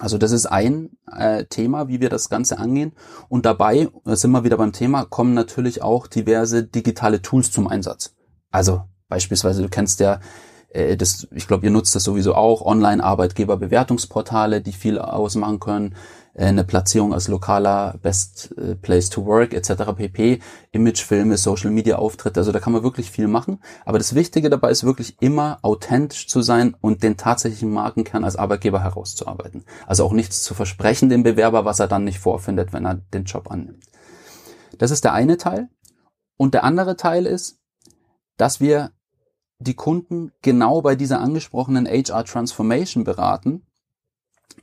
Also 0.00 0.18
das 0.18 0.32
ist 0.32 0.46
ein 0.46 0.90
äh, 1.10 1.44
Thema, 1.44 1.88
wie 1.88 2.00
wir 2.00 2.10
das 2.10 2.28
Ganze 2.28 2.58
angehen. 2.58 2.92
Und 3.28 3.46
dabei, 3.46 3.88
da 4.04 4.16
sind 4.16 4.32
wir 4.32 4.44
wieder 4.44 4.56
beim 4.56 4.72
Thema, 4.72 5.04
kommen 5.04 5.34
natürlich 5.34 5.82
auch 5.82 6.06
diverse 6.08 6.64
digitale 6.64 7.22
Tools 7.22 7.52
zum 7.52 7.68
Einsatz. 7.68 8.14
Also 8.50 8.82
beispielsweise, 9.08 9.62
du 9.62 9.68
kennst 9.68 10.00
ja 10.00 10.20
äh, 10.70 10.96
das, 10.96 11.28
ich 11.30 11.46
glaube, 11.46 11.64
ihr 11.64 11.70
nutzt 11.70 11.94
das 11.94 12.04
sowieso 12.04 12.34
auch, 12.34 12.62
Online-Arbeitgeber-Bewertungsportale, 12.62 14.60
die 14.60 14.72
viel 14.72 14.98
ausmachen 14.98 15.60
können, 15.60 15.92
äh, 15.92 15.96
eine 16.36 16.64
Platzierung 16.64 17.14
als 17.14 17.28
lokaler 17.28 17.96
Best 18.02 18.54
äh, 18.58 18.74
Place 18.74 19.08
to 19.08 19.24
Work 19.24 19.54
etc. 19.54 19.92
pp, 19.96 20.40
Imagefilme, 20.72 21.36
Social-Media-Auftritte, 21.36 22.40
also 22.40 22.50
da 22.50 22.58
kann 22.58 22.72
man 22.72 22.82
wirklich 22.82 23.10
viel 23.10 23.28
machen. 23.28 23.60
Aber 23.84 23.98
das 23.98 24.14
Wichtige 24.14 24.50
dabei 24.50 24.70
ist 24.70 24.84
wirklich 24.84 25.16
immer 25.20 25.58
authentisch 25.62 26.26
zu 26.26 26.42
sein 26.42 26.74
und 26.80 27.02
den 27.02 27.16
tatsächlichen 27.16 27.70
Markenkern 27.70 28.24
als 28.24 28.36
Arbeitgeber 28.36 28.82
herauszuarbeiten. 28.82 29.64
Also 29.86 30.04
auch 30.04 30.12
nichts 30.12 30.42
zu 30.42 30.54
versprechen 30.54 31.08
dem 31.08 31.22
Bewerber, 31.22 31.64
was 31.64 31.78
er 31.78 31.86
dann 31.86 32.04
nicht 32.04 32.18
vorfindet, 32.18 32.72
wenn 32.72 32.84
er 32.84 32.94
den 32.94 33.24
Job 33.24 33.50
annimmt. 33.50 33.84
Das 34.78 34.90
ist 34.90 35.04
der 35.04 35.12
eine 35.12 35.36
Teil. 35.36 35.68
Und 36.36 36.54
der 36.54 36.64
andere 36.64 36.96
Teil 36.96 37.26
ist, 37.26 37.60
dass 38.36 38.60
wir 38.60 38.90
die 39.58 39.74
Kunden 39.74 40.32
genau 40.42 40.82
bei 40.82 40.96
dieser 40.96 41.20
angesprochenen 41.20 41.86
HR 41.86 42.24
Transformation 42.24 43.04
beraten, 43.04 43.64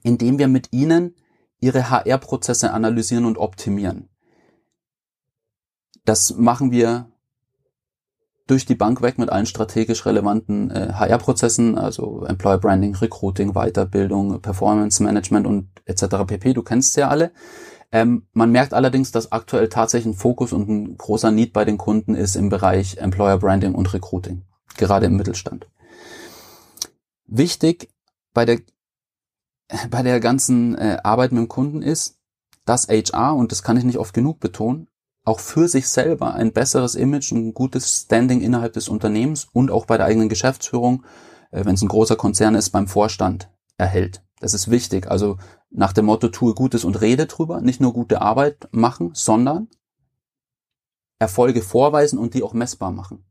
indem 0.04 0.38
wir 0.38 0.50
mit 0.50 0.74
ihnen 0.74 1.16
ihre 1.62 1.90
HR-Prozesse 1.90 2.72
analysieren 2.74 3.26
und 3.26 3.38
optimieren. 3.38 4.10
Das 6.04 6.36
machen 6.36 6.72
wir 6.72 7.08
durch 8.48 8.66
die 8.66 8.76
Bank 8.76 9.02
weg 9.02 9.18
mit 9.18 9.30
allen 9.30 9.46
strategisch 9.46 10.06
relevanten 10.06 10.72
äh, 10.72 10.92
HR-Prozessen, 10.92 11.78
also 11.78 12.26
Employer 12.26 12.58
Branding, 12.58 12.96
Recruiting, 12.96 13.54
Weiterbildung, 13.54 14.42
Performance 14.42 15.02
Management 15.02 15.48
und 15.48 15.70
etc. 15.86 16.26
pp. 16.28 16.54
Du 16.54 16.64
kennst 16.64 16.98
ja 16.98 17.08
alle. 17.08 17.32
Ähm, 17.94 18.28
man 18.34 18.52
merkt 18.52 18.74
allerdings, 18.74 19.12
dass 19.12 19.32
aktuell 19.32 19.70
tatsächlich 19.70 20.14
ein 20.14 20.18
Fokus 20.18 20.52
und 20.52 20.68
ein 20.68 20.98
großer 20.98 21.32
Need 21.32 21.54
bei 21.54 21.64
den 21.64 21.78
Kunden 21.78 22.16
ist 22.16 22.36
im 22.36 22.50
Bereich 22.50 22.98
Employer 22.98 23.38
Branding 23.38 23.74
und 23.74 23.94
Recruiting 23.94 24.44
gerade 24.78 25.06
im 25.06 25.16
Mittelstand. 25.16 25.68
Wichtig 27.28 27.90
bei 28.34 28.46
der, 28.46 28.60
bei 29.90 30.04
der 30.04 30.20
ganzen 30.20 30.78
äh, 30.78 30.98
Arbeit 31.04 31.32
mit 31.32 31.40
dem 31.40 31.48
Kunden 31.48 31.82
ist, 31.82 32.20
dass 32.66 32.88
HR, 32.88 33.36
und 33.36 33.52
das 33.52 33.64
kann 33.64 33.78
ich 33.78 33.84
nicht 33.84 33.98
oft 33.98 34.14
genug 34.14 34.40
betonen, 34.40 34.88
auch 35.24 35.40
für 35.40 35.68
sich 35.68 35.88
selber 35.88 36.34
ein 36.34 36.52
besseres 36.52 36.96
Image, 36.96 37.32
ein 37.32 37.54
gutes 37.54 38.04
Standing 38.04 38.42
innerhalb 38.42 38.74
des 38.74 38.90
Unternehmens 38.90 39.48
und 39.54 39.72
auch 39.72 39.86
bei 39.86 39.98
der 39.98 40.08
eigenen 40.08 40.30
Geschäftsführung, 40.30 41.06
äh, 41.52 41.66
wenn 41.66 41.76
es 41.76 41.82
ein 41.82 41.88
großer 41.88 42.16
Konzern 42.16 42.56
ist, 42.56 42.70
beim 42.72 42.88
Vorstand 42.88 43.50
erhält. 43.78 44.24
Das 44.40 44.54
ist 44.54 44.72
wichtig. 44.72 45.10
Also 45.10 45.38
nach 45.70 45.94
dem 45.94 46.06
Motto, 46.06 46.28
tue 46.30 46.54
Gutes 46.54 46.84
und 46.84 47.02
rede 47.02 47.28
drüber, 47.28 47.62
nicht 47.62 47.80
nur 47.80 47.94
gute 47.94 48.22
Arbeit 48.22 48.68
machen, 48.72 49.12
sondern 49.14 49.68
Erfolge 51.20 51.62
vorweisen 51.62 52.18
und 52.18 52.34
die 52.34 52.42
auch 52.42 52.54
messbar 52.54 52.92
machen 52.92 53.24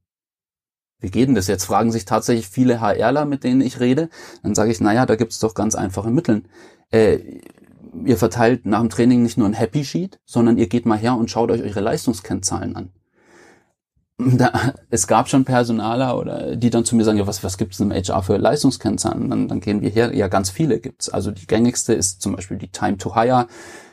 wie 1.00 1.10
geht 1.10 1.28
denn 1.28 1.34
das 1.34 1.46
jetzt? 1.46 1.64
Fragen 1.64 1.92
sich 1.92 2.04
tatsächlich 2.04 2.48
viele 2.48 2.80
HRler, 2.80 3.24
mit 3.24 3.44
denen 3.44 3.60
ich 3.60 3.80
rede. 3.80 4.08
Dann 4.42 4.54
sage 4.54 4.70
ich, 4.70 4.80
naja, 4.80 5.06
da 5.06 5.16
gibt 5.16 5.32
es 5.32 5.38
doch 5.38 5.54
ganz 5.54 5.74
einfache 5.74 6.10
Mittel. 6.10 6.42
Äh, 6.90 7.18
ihr 8.04 8.16
verteilt 8.16 8.66
nach 8.66 8.80
dem 8.80 8.90
Training 8.90 9.22
nicht 9.22 9.38
nur 9.38 9.46
ein 9.46 9.54
Happy 9.54 9.84
Sheet, 9.84 10.20
sondern 10.24 10.58
ihr 10.58 10.68
geht 10.68 10.86
mal 10.86 10.98
her 10.98 11.16
und 11.16 11.30
schaut 11.30 11.50
euch 11.50 11.62
eure 11.62 11.80
Leistungskennzahlen 11.80 12.76
an. 12.76 12.90
Da, 14.36 14.74
es 14.90 15.06
gab 15.06 15.30
schon 15.30 15.46
Personaler 15.46 16.18
oder 16.18 16.54
die 16.54 16.68
dann 16.68 16.84
zu 16.84 16.94
mir 16.94 17.04
sagen, 17.04 17.16
ja, 17.16 17.26
was, 17.26 17.42
was 17.42 17.56
gibt 17.56 17.72
es 17.72 17.80
im 17.80 17.90
HR 17.90 18.22
für 18.22 18.36
Leistungskennzahlen? 18.36 19.30
Dann, 19.30 19.48
dann 19.48 19.60
gehen 19.60 19.80
wir 19.80 19.88
her, 19.88 20.14
ja, 20.14 20.28
ganz 20.28 20.50
viele 20.50 20.78
gibt's. 20.78 21.08
Also 21.08 21.30
die 21.30 21.46
gängigste 21.46 21.94
ist 21.94 22.20
zum 22.20 22.36
Beispiel 22.36 22.58
die 22.58 22.68
Time 22.68 22.98
to 22.98 23.14
Hire, 23.14 23.46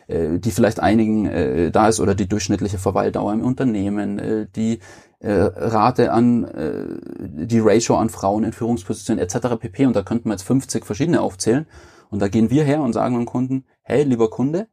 äh, 0.07 0.37
die 0.39 0.51
vielleicht 0.51 0.81
einigen 0.81 1.27
äh, 1.27 1.71
da 1.71 1.87
ist, 1.87 2.01
oder 2.01 2.13
die 2.13 2.27
durchschnittliche 2.27 2.77
Verweildauer 2.77 3.31
im 3.31 3.41
Unternehmen, 3.41 4.19
äh, 4.19 4.47
die 4.53 4.79
äh, 5.19 5.31
Rate 5.31 6.11
an, 6.11 6.43
äh, 6.45 6.85
die 7.19 7.59
Ratio 7.59 7.97
an 7.97 8.09
Frauen 8.09 8.43
in 8.43 8.53
Führungspositionen 8.53 9.23
etc. 9.23 9.57
pp. 9.59 9.85
Und 9.85 9.95
da 9.95 10.03
könnten 10.03 10.29
wir 10.29 10.33
jetzt 10.33 10.43
50 10.43 10.85
verschiedene 10.85 11.21
aufzählen. 11.21 11.67
Und 12.09 12.21
da 12.21 12.27
gehen 12.27 12.49
wir 12.49 12.63
her 12.63 12.81
und 12.81 12.93
sagen 12.93 13.15
dem 13.15 13.25
Kunden, 13.25 13.65
hey, 13.81 14.03
lieber 14.03 14.29
Kunde, 14.29 14.67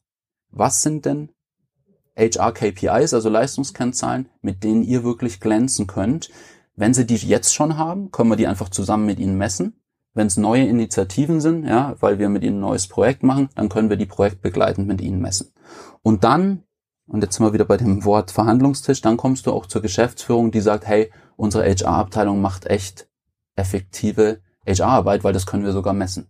was 0.51 0.83
sind 0.83 1.05
denn 1.05 1.31
HR 2.17 2.53
KPIs, 2.53 3.13
also 3.13 3.29
Leistungskennzahlen, 3.29 4.29
mit 4.41 4.63
denen 4.63 4.85
ihr 4.85 5.03
wirklich 5.03 5.41
glänzen 5.41 5.87
könnt? 5.87 6.31
Wenn 6.77 6.95
Sie 6.95 7.07
die 7.07 7.17
jetzt 7.17 7.55
schon 7.55 7.77
haben, 7.77 8.11
können 8.11 8.31
wir 8.31 8.37
die 8.37 8.47
einfach 8.47 8.69
zusammen 8.69 9.07
mit 9.07 9.19
Ihnen 9.19 9.37
messen. 9.37 9.81
Wenn 10.13 10.29
es 10.29 10.37
neue 10.37 10.65
Initiativen 10.65 11.41
sind, 11.41 11.65
ja, 11.65 11.97
weil 12.01 12.21
wir 12.21 12.29
mit 12.29 12.45
Ihnen 12.45 12.59
ein 12.59 12.61
neues 12.61 12.87
Projekt 12.87 13.25
machen, 13.25 13.49
dann 13.57 13.69
können 13.69 13.91
wir 13.91 13.97
die 13.97 14.07
projektbegleitend 14.07 14.87
mit 14.87 15.01
Ihnen 15.01 15.21
messen. 15.21 15.53
Und 16.03 16.23
dann 16.23 16.63
und 17.07 17.23
jetzt 17.23 17.37
sind 17.37 17.47
wir 17.47 17.53
wieder 17.53 17.65
bei 17.65 17.77
dem 17.77 18.05
Wort 18.05 18.31
Verhandlungstisch, 18.31 19.01
dann 19.01 19.17
kommst 19.17 19.47
du 19.47 19.53
auch 19.53 19.67
zur 19.67 19.83
Geschäftsführung, 19.83 20.51
die 20.51 20.61
sagt, 20.61 20.87
hey, 20.87 21.11
unsere 21.37 21.65
HR-Abteilung 21.65 22.41
macht 22.41 22.67
echt 22.67 23.09
effektive 23.57 24.41
HR-Arbeit, 24.67 25.25
weil 25.25 25.33
das 25.33 25.47
können 25.47 25.65
wir 25.65 25.73
sogar 25.73 25.93
messen. 25.93 26.29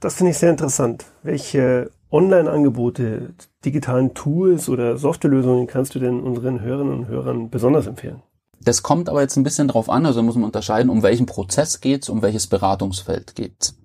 Das 0.00 0.14
finde 0.14 0.32
ich 0.32 0.38
sehr 0.38 0.50
interessant. 0.50 1.06
Welche 1.22 1.90
Online-Angebote, 2.10 3.34
digitalen 3.64 4.14
Tools 4.14 4.68
oder 4.68 4.96
Softwarelösungen 4.96 5.66
kannst 5.66 5.94
du 5.94 5.98
denn 5.98 6.20
unseren 6.20 6.60
Hörerinnen 6.60 6.94
und 6.94 7.08
Hörern 7.08 7.50
besonders 7.50 7.86
empfehlen? 7.86 8.22
Das 8.60 8.82
kommt 8.82 9.08
aber 9.08 9.22
jetzt 9.22 9.36
ein 9.36 9.44
bisschen 9.44 9.68
drauf 9.68 9.88
an, 9.88 10.06
also 10.06 10.22
muss 10.22 10.34
man 10.34 10.44
unterscheiden, 10.44 10.90
um 10.90 11.02
welchen 11.02 11.26
Prozess 11.26 11.80
geht's, 11.80 12.08
um 12.08 12.22
welches 12.22 12.46
Beratungsfeld 12.46 13.34
geht's. 13.34 13.75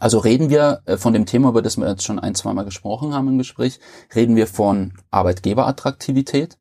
Also 0.00 0.18
reden 0.18 0.50
wir 0.50 0.82
äh, 0.84 0.96
von 0.96 1.12
dem 1.12 1.26
Thema, 1.26 1.50
über 1.50 1.62
das 1.62 1.76
wir 1.76 1.88
jetzt 1.88 2.04
schon 2.04 2.18
ein, 2.18 2.34
zwei 2.34 2.52
Mal 2.52 2.64
gesprochen 2.64 3.14
haben 3.14 3.28
im 3.28 3.38
Gespräch, 3.38 3.80
reden 4.14 4.36
wir 4.36 4.46
von 4.46 4.94
Arbeitgeberattraktivität. 5.10 6.58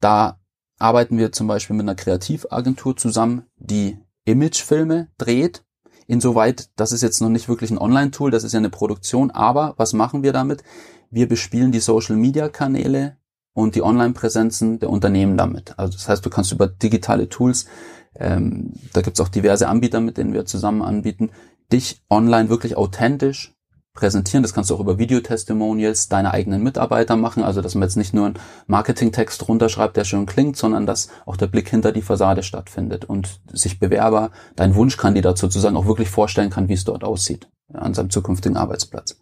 Da 0.00 0.38
arbeiten 0.78 1.18
wir 1.18 1.32
zum 1.32 1.46
Beispiel 1.46 1.76
mit 1.76 1.84
einer 1.84 1.94
Kreativagentur 1.94 2.96
zusammen, 2.96 3.46
die 3.56 3.98
Imagefilme 4.24 5.08
dreht. 5.18 5.64
Insoweit, 6.06 6.70
das 6.76 6.92
ist 6.92 7.02
jetzt 7.02 7.20
noch 7.20 7.30
nicht 7.30 7.48
wirklich 7.48 7.70
ein 7.70 7.78
Online-Tool, 7.78 8.30
das 8.30 8.44
ist 8.44 8.52
ja 8.52 8.58
eine 8.58 8.70
Produktion, 8.70 9.30
aber 9.30 9.74
was 9.76 9.92
machen 9.92 10.22
wir 10.22 10.32
damit? 10.32 10.62
Wir 11.10 11.28
bespielen 11.28 11.72
die 11.72 11.80
Social-Media-Kanäle 11.80 13.16
und 13.54 13.74
die 13.74 13.82
Online-Präsenzen 13.82 14.78
der 14.78 14.90
Unternehmen 14.90 15.36
damit. 15.36 15.78
Also 15.78 15.94
das 15.94 16.08
heißt, 16.08 16.24
du 16.24 16.30
kannst 16.30 16.52
über 16.52 16.68
digitale 16.68 17.28
Tools, 17.28 17.66
ähm, 18.14 18.74
da 18.92 19.00
gibt's 19.00 19.20
auch 19.20 19.28
diverse 19.28 19.68
Anbieter, 19.68 20.00
mit 20.00 20.16
denen 20.16 20.32
wir 20.32 20.44
zusammen 20.46 20.82
anbieten, 20.82 21.30
dich 21.72 22.02
online 22.10 22.48
wirklich 22.48 22.76
authentisch 22.76 23.56
präsentieren. 23.96 24.42
Das 24.42 24.54
kannst 24.54 24.70
du 24.70 24.76
auch 24.76 24.80
über 24.80 24.98
Videotestimonials 24.98 26.08
deine 26.08 26.32
eigenen 26.32 26.62
Mitarbeiter 26.62 27.16
machen. 27.16 27.42
Also, 27.42 27.62
dass 27.62 27.74
man 27.74 27.82
jetzt 27.82 27.96
nicht 27.96 28.14
nur 28.14 28.26
einen 28.26 28.38
Marketingtext 28.68 29.48
runterschreibt, 29.48 29.96
der 29.96 30.04
schön 30.04 30.26
klingt, 30.26 30.56
sondern 30.56 30.86
dass 30.86 31.08
auch 31.24 31.36
der 31.36 31.48
Blick 31.48 31.68
hinter 31.68 31.90
die 31.90 32.02
Fassade 32.02 32.44
stattfindet 32.44 33.04
und 33.04 33.40
sich 33.52 33.80
Bewerber, 33.80 34.30
dein 34.54 34.74
Wunschkandidat 34.76 35.38
sozusagen 35.38 35.76
auch 35.76 35.86
wirklich 35.86 36.08
vorstellen 36.08 36.50
kann, 36.50 36.68
wie 36.68 36.74
es 36.74 36.84
dort 36.84 37.02
aussieht 37.02 37.48
an 37.72 37.94
seinem 37.94 38.10
zukünftigen 38.10 38.56
Arbeitsplatz. 38.56 39.18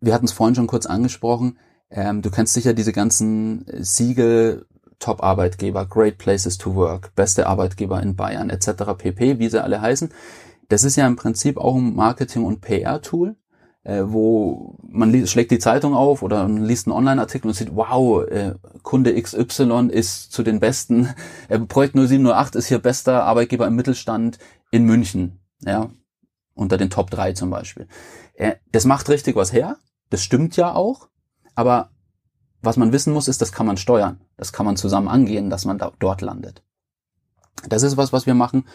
Wir 0.00 0.14
hatten 0.14 0.24
es 0.24 0.32
vorhin 0.32 0.54
schon 0.54 0.66
kurz 0.66 0.86
angesprochen. 0.86 1.58
Ähm, 1.90 2.22
du 2.22 2.30
kennst 2.30 2.54
sicher 2.54 2.72
diese 2.72 2.92
ganzen 2.92 3.66
Siegel, 3.80 4.66
Top-Arbeitgeber, 5.00 5.86
Great 5.86 6.18
Places 6.18 6.58
to 6.58 6.74
Work, 6.74 7.14
beste 7.14 7.46
Arbeitgeber 7.46 8.02
in 8.02 8.16
Bayern 8.16 8.50
etc. 8.50 8.94
pp, 8.96 9.38
wie 9.38 9.48
sie 9.48 9.62
alle 9.62 9.80
heißen. 9.80 10.10
Das 10.70 10.84
ist 10.84 10.94
ja 10.94 11.06
im 11.06 11.16
Prinzip 11.16 11.58
auch 11.58 11.74
ein 11.74 11.96
Marketing- 11.96 12.44
und 12.44 12.60
PR-Tool, 12.60 13.34
äh, 13.82 14.02
wo 14.04 14.78
man 14.82 15.26
schlägt 15.26 15.50
die 15.50 15.58
Zeitung 15.58 15.94
auf 15.94 16.22
oder 16.22 16.48
liest 16.48 16.86
einen 16.86 16.96
Online-Artikel 16.96 17.48
und 17.48 17.54
sieht, 17.54 17.74
wow, 17.74 18.24
äh, 18.24 18.54
Kunde 18.82 19.20
XY 19.20 19.88
ist 19.90 20.30
zu 20.30 20.44
den 20.44 20.60
besten, 20.60 21.08
äh, 21.48 21.58
Projekt 21.58 21.96
0708 21.96 22.54
ist 22.54 22.68
hier 22.68 22.78
bester 22.78 23.24
Arbeitgeber 23.24 23.66
im 23.66 23.74
Mittelstand 23.74 24.38
in 24.70 24.84
München, 24.84 25.40
ja, 25.64 25.90
unter 26.54 26.78
den 26.78 26.88
Top 26.88 27.10
3 27.10 27.32
zum 27.32 27.50
Beispiel. 27.50 27.88
Äh, 28.34 28.54
das 28.70 28.84
macht 28.84 29.08
richtig 29.08 29.34
was 29.34 29.52
her, 29.52 29.76
das 30.08 30.22
stimmt 30.22 30.56
ja 30.56 30.72
auch, 30.72 31.08
aber 31.56 31.90
was 32.62 32.76
man 32.76 32.92
wissen 32.92 33.12
muss, 33.12 33.26
ist, 33.26 33.42
das 33.42 33.50
kann 33.50 33.66
man 33.66 33.76
steuern. 33.76 34.20
Das 34.36 34.52
kann 34.52 34.66
man 34.66 34.76
zusammen 34.76 35.08
angehen, 35.08 35.50
dass 35.50 35.64
man 35.64 35.78
da, 35.78 35.92
dort 35.98 36.20
landet. 36.20 36.62
Das 37.68 37.82
ist 37.82 37.96
was, 37.96 38.12
was 38.12 38.26
wir 38.26 38.34
machen. 38.34 38.68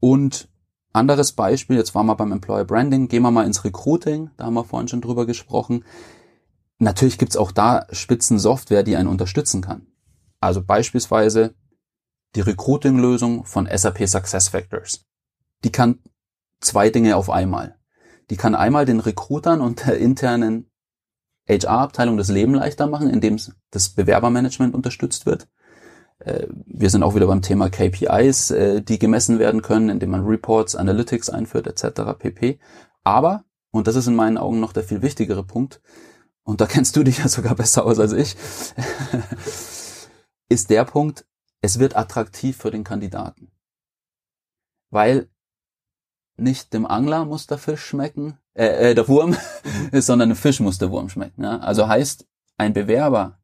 Und 0.00 0.48
anderes 0.92 1.32
Beispiel, 1.32 1.76
jetzt 1.76 1.94
waren 1.94 2.06
wir 2.06 2.16
beim 2.16 2.32
Employer 2.32 2.64
Branding, 2.64 3.08
gehen 3.08 3.22
wir 3.22 3.30
mal 3.30 3.46
ins 3.46 3.64
Recruiting, 3.64 4.30
da 4.36 4.46
haben 4.46 4.54
wir 4.54 4.64
vorhin 4.64 4.88
schon 4.88 5.00
drüber 5.00 5.26
gesprochen. 5.26 5.84
Natürlich 6.78 7.18
gibt's 7.18 7.36
auch 7.36 7.52
da 7.52 7.86
Spitzensoftware, 7.90 8.82
die 8.82 8.96
einen 8.96 9.08
unterstützen 9.08 9.62
kann. 9.62 9.86
Also 10.40 10.62
beispielsweise 10.62 11.54
die 12.34 12.40
Recruiting-Lösung 12.40 13.44
von 13.44 13.68
SAP 13.72 14.06
SuccessFactors. 14.06 15.04
Die 15.64 15.72
kann 15.72 15.98
zwei 16.60 16.90
Dinge 16.90 17.16
auf 17.16 17.30
einmal. 17.30 17.76
Die 18.30 18.36
kann 18.36 18.54
einmal 18.54 18.84
den 18.84 19.00
Recruitern 19.00 19.60
und 19.60 19.86
der 19.86 19.98
internen 19.98 20.70
HR-Abteilung 21.48 22.16
das 22.16 22.28
Leben 22.28 22.54
leichter 22.54 22.86
machen, 22.86 23.08
indem 23.08 23.38
das 23.70 23.88
Bewerbermanagement 23.88 24.74
unterstützt 24.74 25.26
wird. 25.26 25.48
Äh, 26.28 26.48
wir 26.66 26.90
sind 26.90 27.02
auch 27.02 27.14
wieder 27.14 27.26
beim 27.26 27.42
Thema 27.42 27.70
KPIs, 27.70 28.50
äh, 28.50 28.82
die 28.82 28.98
gemessen 28.98 29.38
werden 29.38 29.62
können, 29.62 29.88
indem 29.88 30.10
man 30.10 30.26
Reports, 30.26 30.76
Analytics 30.76 31.30
einführt 31.30 31.66
etc. 31.66 32.18
pp. 32.18 32.58
Aber, 33.04 33.44
und 33.70 33.86
das 33.86 33.96
ist 33.96 34.06
in 34.06 34.16
meinen 34.16 34.38
Augen 34.38 34.60
noch 34.60 34.72
der 34.72 34.84
viel 34.84 35.02
wichtigere 35.02 35.44
Punkt, 35.44 35.80
und 36.48 36.62
da 36.62 36.66
kennst 36.66 36.96
du 36.96 37.02
dich 37.02 37.18
ja 37.18 37.28
sogar 37.28 37.54
besser 37.54 37.84
aus 37.84 37.98
als 37.98 38.12
ich, 38.12 38.34
ist 40.48 40.70
der 40.70 40.84
Punkt, 40.86 41.26
es 41.60 41.78
wird 41.78 41.94
attraktiv 41.94 42.56
für 42.56 42.70
den 42.70 42.84
Kandidaten. 42.84 43.50
Weil 44.90 45.28
nicht 46.38 46.72
dem 46.72 46.86
Angler 46.86 47.26
muss 47.26 47.46
der 47.46 47.58
Fisch 47.58 47.84
schmecken, 47.84 48.38
äh, 48.54 48.90
äh 48.90 48.94
der 48.94 49.08
Wurm, 49.08 49.36
sondern 49.92 50.30
dem 50.30 50.36
Fisch 50.36 50.60
muss 50.60 50.78
der 50.78 50.90
Wurm 50.90 51.10
schmecken. 51.10 51.44
Ja? 51.44 51.58
Also 51.58 51.86
heißt, 51.86 52.26
ein 52.56 52.72
Bewerber, 52.72 53.38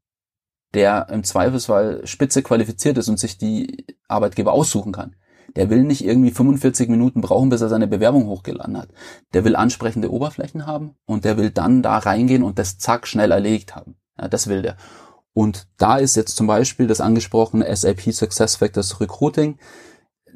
der 0.75 1.09
im 1.11 1.25
Zweifelsfall 1.25 2.07
spitze 2.07 2.43
qualifiziert 2.43 2.99
ist 2.99 3.09
und 3.09 3.19
sich 3.19 3.39
die 3.39 3.87
Arbeitgeber 4.09 4.53
aussuchen 4.53 4.93
kann, 4.93 5.17
der 5.57 5.71
will 5.71 5.85
nicht 5.85 6.05
irgendwie 6.05 6.33
45 6.33 6.89
Minuten 6.89 7.21
brauchen, 7.21 7.49
bis 7.49 7.61
er 7.61 7.69
seine 7.69 7.87
Bewerbung 7.87 8.27
hochgeladen 8.27 8.77
hat. 8.77 8.89
Der 9.33 9.45
will 9.45 9.57
ansprechende 9.57 10.13
Oberflächen 10.13 10.67
haben 10.67 10.97
und 11.07 11.25
der 11.25 11.37
will 11.37 11.51
dann 11.51 11.83
da 11.83 11.99
reingehen 11.99 12.43
und 12.43 12.59
das 12.59 12.79
zack 12.79 13.07
schnell 13.07 13.31
erlegt 13.31 13.77
haben. 13.77 13.97
Ja, 14.19 14.29
das 14.29 14.49
will 14.49 14.63
der. 14.63 14.77
Und 15.33 15.67
da 15.79 15.97
ist 15.97 16.17
jetzt 16.17 16.37
zum 16.37 16.47
Beispiel 16.47 16.87
das 16.87 17.01
angesprochene 17.01 17.75
SAP 17.75 18.13
SuccessFactors 18.13 19.01
Recruiting 19.01 19.59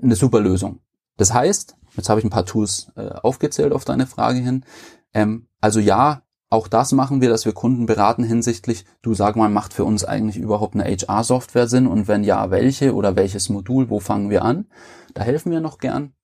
eine 0.00 0.16
super 0.16 0.40
Lösung. 0.40 0.80
Das 1.16 1.35
heißt, 1.35 1.78
Jetzt 1.99 2.09
habe 2.09 2.21
ich 2.21 2.25
ein 2.25 2.30
paar 2.30 2.47
Tools 2.47 2.92
äh, 2.97 3.09
aufgezählt 3.09 3.73
auf 3.73 3.84
deine 3.84 4.06
Frage 4.06 4.39
hin. 4.39 4.65
Ähm, 5.12 5.49
also 5.60 5.80
ja, 5.80 6.23
auch 6.50 6.67
das 6.67 6.93
machen 6.93 7.21
wir, 7.21 7.28
dass 7.28 7.45
wir 7.45 7.52
Kunden 7.52 7.87
beraten 7.87 8.25
hinsichtlich, 8.25 8.87
du 9.02 9.15
sag 9.15 9.37
mal, 9.37 9.50
macht 9.50 9.75
für 9.75 9.84
uns 9.84 10.04
eigentlich 10.04 10.39
überhaupt 10.39 10.75
eine 10.75 10.84
HR-Software 10.84 11.69
Sinn 11.69 11.87
und 11.87 12.08
wenn 12.08 12.25
ja, 12.25 12.50
welche 12.50 12.95
oder 12.95 13.17
welches 13.17 13.50
Modul, 13.50 13.91
wo 13.91 14.00
fangen 14.00 14.30
wir 14.30 14.43
an? 14.43 14.67
Da 15.13 15.23
helfen 15.23 15.52
wir 15.52 15.61
noch 15.61 15.78
gern. 15.78 16.15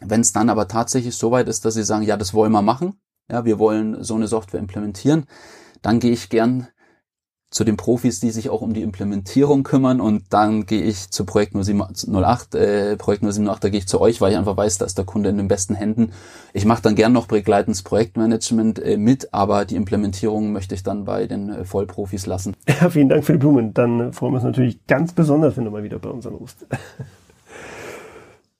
Wenn 0.00 0.20
es 0.20 0.32
dann 0.32 0.50
aber 0.50 0.68
tatsächlich 0.68 1.16
so 1.16 1.30
weit 1.30 1.48
ist, 1.48 1.64
dass 1.64 1.74
sie 1.74 1.84
sagen, 1.84 2.04
ja, 2.04 2.16
das 2.18 2.34
wollen 2.34 2.52
wir 2.52 2.60
machen, 2.60 3.00
ja, 3.30 3.46
wir 3.46 3.58
wollen 3.58 4.02
so 4.04 4.14
eine 4.14 4.28
Software 4.28 4.60
implementieren, 4.60 5.24
dann 5.80 6.00
gehe 6.00 6.12
ich 6.12 6.28
gern 6.28 6.68
zu 7.54 7.62
den 7.62 7.76
Profis, 7.76 8.18
die 8.18 8.30
sich 8.30 8.50
auch 8.50 8.62
um 8.62 8.74
die 8.74 8.82
Implementierung 8.82 9.62
kümmern 9.62 10.00
und 10.00 10.24
dann 10.30 10.66
gehe 10.66 10.82
ich 10.82 11.10
zu 11.10 11.24
Projekt 11.24 11.54
0708, 11.54 12.56
äh, 12.56 12.96
Projekt 12.96 13.22
0708, 13.22 13.62
da 13.62 13.68
gehe 13.68 13.78
ich 13.78 13.86
zu 13.86 14.00
euch, 14.00 14.20
weil 14.20 14.32
ich 14.32 14.38
einfach 14.38 14.56
weiß, 14.56 14.78
da 14.78 14.86
ist 14.86 14.98
der 14.98 15.04
Kunde 15.04 15.30
in 15.30 15.36
den 15.36 15.46
besten 15.46 15.76
Händen. 15.76 16.10
Ich 16.52 16.64
mache 16.64 16.82
dann 16.82 16.96
gern 16.96 17.12
noch 17.12 17.28
begleitendes 17.28 17.82
Projektmanagement 17.82 18.80
äh, 18.80 18.96
mit, 18.96 19.32
aber 19.32 19.66
die 19.66 19.76
Implementierung 19.76 20.50
möchte 20.50 20.74
ich 20.74 20.82
dann 20.82 21.04
bei 21.04 21.28
den 21.28 21.48
äh, 21.48 21.64
Vollprofis 21.64 22.26
lassen. 22.26 22.56
Ja, 22.80 22.90
vielen 22.90 23.08
Dank 23.08 23.24
für 23.24 23.32
die 23.32 23.38
Blumen. 23.38 23.72
Dann 23.72 24.12
freuen 24.12 24.32
wir 24.32 24.36
uns 24.38 24.44
natürlich 24.44 24.84
ganz 24.88 25.12
besonders, 25.12 25.56
wenn 25.56 25.64
du 25.64 25.70
mal 25.70 25.84
wieder 25.84 26.00
bei 26.00 26.10
uns 26.10 26.26
anrufst. 26.26 26.66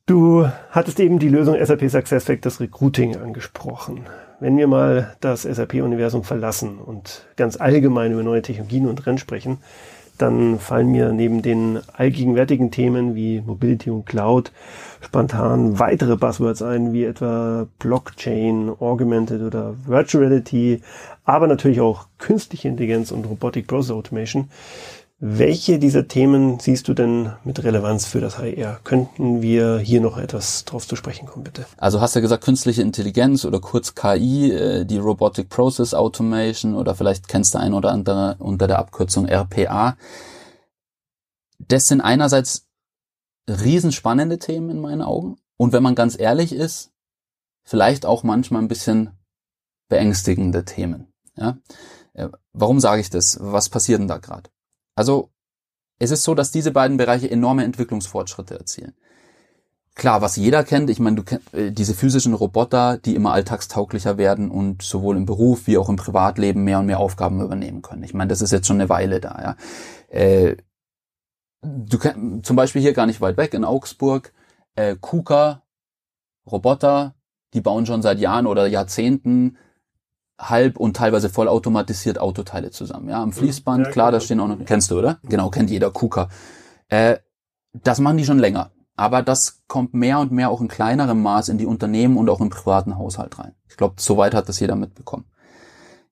Du 0.07 0.47
hattest 0.71 1.01
eben 1.01 1.19
die 1.19 1.31
Lösung 1.31 1.57
SAP 1.65 1.89
SuccessFactors 1.89 2.61
Recruiting 2.61 3.17
angesprochen. 3.17 4.05
Wenn 4.41 4.57
wir 4.57 4.67
mal 4.67 5.15
das 5.21 5.43
SAP-Universum 5.43 6.25
verlassen 6.25 6.79
und 6.79 7.25
ganz 7.37 7.57
allgemein 7.57 8.13
über 8.13 8.23
neue 8.23 8.43
Technologien 8.43 8.89
und 8.89 8.97
Trends 8.97 9.21
sprechen, 9.21 9.59
dann 10.19 10.59
fallen 10.59 10.93
mir 10.93 11.13
neben 11.13 11.43
den 11.43 11.81
allgegenwärtigen 11.93 12.71
Themen 12.71 13.15
wie 13.15 13.41
Mobility 13.41 13.91
und 13.91 14.07
Cloud 14.07 14.53
spontan 15.01 15.79
weitere 15.79 16.17
Buzzwords 16.17 16.63
ein, 16.63 16.93
wie 16.93 17.05
etwa 17.05 17.67
Blockchain, 17.79 18.71
Augmented 18.79 19.43
oder 19.43 19.75
Virtual 19.87 20.25
Reality, 20.25 20.83
aber 21.25 21.47
natürlich 21.47 21.81
auch 21.81 22.07
künstliche 22.19 22.69
Intelligenz 22.69 23.11
und 23.11 23.27
Robotic 23.27 23.67
Process 23.67 23.91
Automation, 23.91 24.49
welche 25.21 25.79
dieser 25.79 26.09
Themen 26.09 26.59
siehst 26.59 26.89
du 26.89 26.95
denn 26.95 27.33
mit 27.45 27.63
Relevanz 27.63 28.05
für 28.05 28.21
das 28.21 28.39
HR? 28.39 28.81
Könnten 28.83 29.43
wir 29.43 29.79
hier 29.79 30.01
noch 30.01 30.19
etwas 30.19 30.65
drauf 30.65 30.87
zu 30.87 30.97
sprechen 30.97 31.27
kommen, 31.27 31.45
bitte? 31.45 31.67
Also 31.77 32.01
hast 32.01 32.15
du 32.15 32.19
ja 32.19 32.23
gesagt, 32.23 32.45
künstliche 32.45 32.83
Intelligenz 32.83 33.45
oder 33.45 33.61
kurz 33.61 33.95
KI, 33.95 34.51
äh, 34.51 34.85
die 34.85 34.99
Robotic 34.99 35.49
Process 35.49 35.95
Automation 35.95 36.75
oder 36.75 36.95
vielleicht 36.95 37.29
kennst 37.29 37.55
du 37.55 37.59
ein 37.59 37.75
oder 37.75 37.93
andere 37.93 38.37
unter 38.41 38.67
der 38.67 38.79
Abkürzung 38.79 39.27
RPA. 39.27 39.97
Das 41.59 41.89
sind 41.89 42.01
einerseits 42.01 42.67
riesenspannende 43.49 44.39
Themen 44.39 44.71
in 44.71 44.81
meinen 44.81 45.03
Augen 45.03 45.37
und 45.57 45.73
wenn 45.73 45.83
man 45.83 45.95
ganz 45.95 46.19
ehrlich 46.19 46.53
ist, 46.53 46.91
vielleicht 47.63 48.05
auch 48.05 48.25
manchmal 48.25 48.63
ein 48.63 48.69
bisschen 48.69 49.11
beängstigende 49.89 50.65
Themen. 50.65 51.13
Ja? 51.37 51.59
Äh, 52.15 52.31
warum 52.53 52.81
sage 52.81 53.01
ich 53.01 53.11
das? 53.11 53.39
Was 53.41 53.69
passiert 53.69 54.01
denn 54.01 54.09
da 54.09 54.19
gerade? 54.19 54.51
Also 54.95 55.31
es 55.99 56.11
ist 56.11 56.25
so, 56.25 56.35
dass 56.35 56.51
diese 56.51 56.71
beiden 56.71 56.97
Bereiche 56.97 57.31
enorme 57.31 57.65
Entwicklungsfortschritte 57.65 58.59
erzielen. 58.59 58.95
Klar, 59.95 60.23
was 60.23 60.35
jeder 60.35 60.65
kennt, 60.65 60.91
ich 60.91 60.99
meine, 60.99 61.17
du 61.17 61.23
kennst 61.23 61.55
äh, 61.55 61.71
diese 61.71 61.95
physischen 61.95 62.35
Roboter, 62.35 62.99
die 62.99 63.15
immer 63.15 63.33
alltagstauglicher 63.33 64.19
werden 64.19 64.51
und 64.51 64.83
sowohl 64.83 65.17
im 65.17 65.25
Beruf 65.25 65.69
wie 65.69 65.79
auch 65.79 65.89
im 65.89 65.97
Privatleben 65.97 66.65
mehr 66.65 66.81
und 66.81 66.87
mehr 66.87 66.99
Aufgaben 66.99 67.41
übernehmen 67.41 67.81
können. 67.81 68.03
Ich 68.03 68.13
meine, 68.13 68.29
das 68.29 68.43
ist 68.43 68.51
jetzt 68.51 68.67
schon 68.67 68.81
eine 68.81 68.89
Weile 68.89 69.21
da, 69.21 69.39
ja. 69.41 69.57
Äh, 70.09 70.57
du 71.63 71.99
kennst 71.99 72.45
zum 72.45 72.57
Beispiel 72.57 72.83
hier 72.83 72.93
gar 72.93 73.07
nicht 73.07 73.21
weit 73.21 73.37
weg 73.37 73.55
in 73.55 73.65
Augsburg, 73.65 74.33
äh, 74.75 74.97
KUKA, 75.01 75.63
Roboter, 76.51 77.15
die 77.55 77.61
bauen 77.61 77.87
schon 77.87 78.03
seit 78.03 78.19
Jahren 78.19 78.49
oder 78.49 78.67
Jahrzehnten 78.67 79.57
halb 80.39 80.79
und 80.79 80.97
teilweise 80.97 81.29
vollautomatisiert 81.29 82.19
Autoteile 82.19 82.71
zusammen. 82.71 83.09
Ja, 83.09 83.23
am 83.23 83.29
mhm. 83.29 83.35
Fließband, 83.35 83.87
ja, 83.87 83.93
klar, 83.93 84.13
da 84.13 84.21
stehen 84.21 84.41
auch 84.41 84.49
noch, 84.49 84.59
kennst 84.65 84.91
du, 84.91 84.99
oder? 84.99 85.19
Genau, 85.23 85.51
kennt 85.51 85.71
jeder 85.71 85.91
KUKA. 85.91 86.29
Äh, 86.89 87.19
das 87.73 88.01
machen 88.01 88.17
die 88.17 88.25
schon 88.25 88.39
länger. 88.39 88.71
Aber 88.97 89.23
das 89.23 89.65
kommt 89.67 89.95
mehr 89.95 90.21
und 90.21 90.31
mehr 90.31 90.51
auch 90.51 90.61
in 90.61 90.69
kleinerem 90.69 91.21
Maß 91.21 91.49
in 91.49 91.59
die 91.59 91.67
Unternehmen 91.67 92.17
und 92.17 92.29
auch 92.29 92.41
im 92.41 92.51
privaten 92.51 92.97
Haushalt 92.97 93.39
rein. 93.39 93.55
Ich 93.69 93.77
glaube, 93.77 93.97
soweit 93.99 94.35
hat 94.35 94.49
das 94.49 94.61
jeder 94.61 94.77
mitbekommen. 94.77 95.25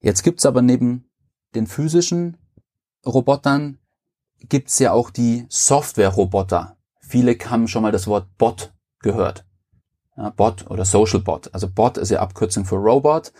Jetzt 0.00 0.24
gibt's 0.24 0.46
aber 0.46 0.62
neben 0.62 1.08
den 1.54 1.68
physischen 1.68 2.36
Robotern 3.06 3.78
gibt's 4.48 4.80
ja 4.80 4.92
auch 4.92 5.10
die 5.10 5.46
Software-Roboter. 5.48 6.76
Viele 7.00 7.36
haben 7.38 7.68
schon 7.68 7.82
mal 7.82 7.92
das 7.92 8.08
Wort 8.08 8.26
Bot 8.36 8.72
gehört. 9.00 9.44
Ja, 10.16 10.30
Bot 10.30 10.68
oder 10.68 10.84
Social 10.84 11.20
Bot. 11.20 11.54
Also 11.54 11.68
Bot 11.68 11.98
ist 11.98 12.10
ja 12.10 12.20
Abkürzung 12.20 12.64
für 12.64 12.76
Robot 12.76 13.32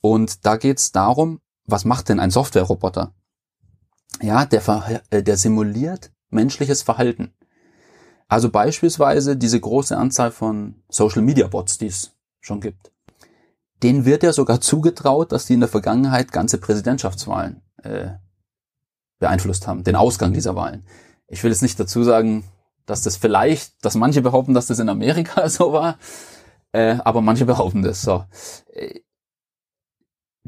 und 0.00 0.46
da 0.46 0.56
geht 0.56 0.78
es 0.78 0.92
darum, 0.92 1.40
was 1.64 1.84
macht 1.84 2.08
denn 2.08 2.20
ein 2.20 2.30
Software-Roboter? 2.30 3.14
Ja, 4.22 4.44
der, 4.44 5.00
äh, 5.10 5.22
der 5.22 5.36
simuliert 5.36 6.12
menschliches 6.30 6.82
Verhalten. 6.82 7.34
Also 8.28 8.50
beispielsweise 8.50 9.36
diese 9.36 9.60
große 9.60 9.96
Anzahl 9.96 10.30
von 10.30 10.82
Social 10.88 11.22
Media 11.22 11.46
Bots, 11.46 11.78
die 11.78 11.86
es 11.86 12.12
schon 12.40 12.60
gibt. 12.60 12.92
denen 13.82 14.04
wird 14.04 14.22
ja 14.22 14.32
sogar 14.32 14.60
zugetraut, 14.60 15.32
dass 15.32 15.46
die 15.46 15.54
in 15.54 15.60
der 15.60 15.68
Vergangenheit 15.68 16.32
ganze 16.32 16.58
Präsidentschaftswahlen 16.58 17.62
äh, 17.82 18.08
beeinflusst 19.18 19.66
haben, 19.66 19.84
den 19.84 19.96
Ausgang 19.96 20.32
dieser 20.32 20.56
Wahlen. 20.56 20.86
Ich 21.28 21.42
will 21.42 21.50
jetzt 21.50 21.62
nicht 21.62 21.78
dazu 21.78 22.02
sagen, 22.02 22.44
dass 22.86 23.02
das 23.02 23.16
vielleicht, 23.16 23.84
dass 23.84 23.94
manche 23.94 24.22
behaupten, 24.22 24.54
dass 24.54 24.66
das 24.66 24.78
in 24.78 24.88
Amerika 24.88 25.48
so 25.50 25.72
war, 25.72 25.98
äh, 26.72 26.96
aber 27.04 27.20
manche 27.20 27.44
behaupten 27.44 27.82
das 27.82 28.02
so. 28.02 28.24
Äh, 28.72 29.00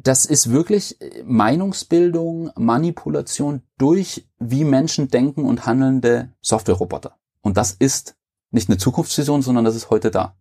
das 0.03 0.27
ist 0.27 0.51
wirklich 0.51 0.97
Meinungsbildung, 1.25 2.51
Manipulation 2.57 3.63
durch 3.79 4.29
wie 4.39 4.65
Menschen 4.65 5.09
denken 5.09 5.45
und 5.45 5.67
handelnde 5.67 6.33
Softwareroboter. 6.41 7.17
Und 7.41 7.57
das 7.57 7.73
ist 7.73 8.17
nicht 8.51 8.69
eine 8.69 8.79
Zukunftsvision, 8.79 9.43
sondern 9.43 9.65
das 9.65 9.75
ist 9.75 9.91
heute 9.91 10.11
da. 10.11 10.37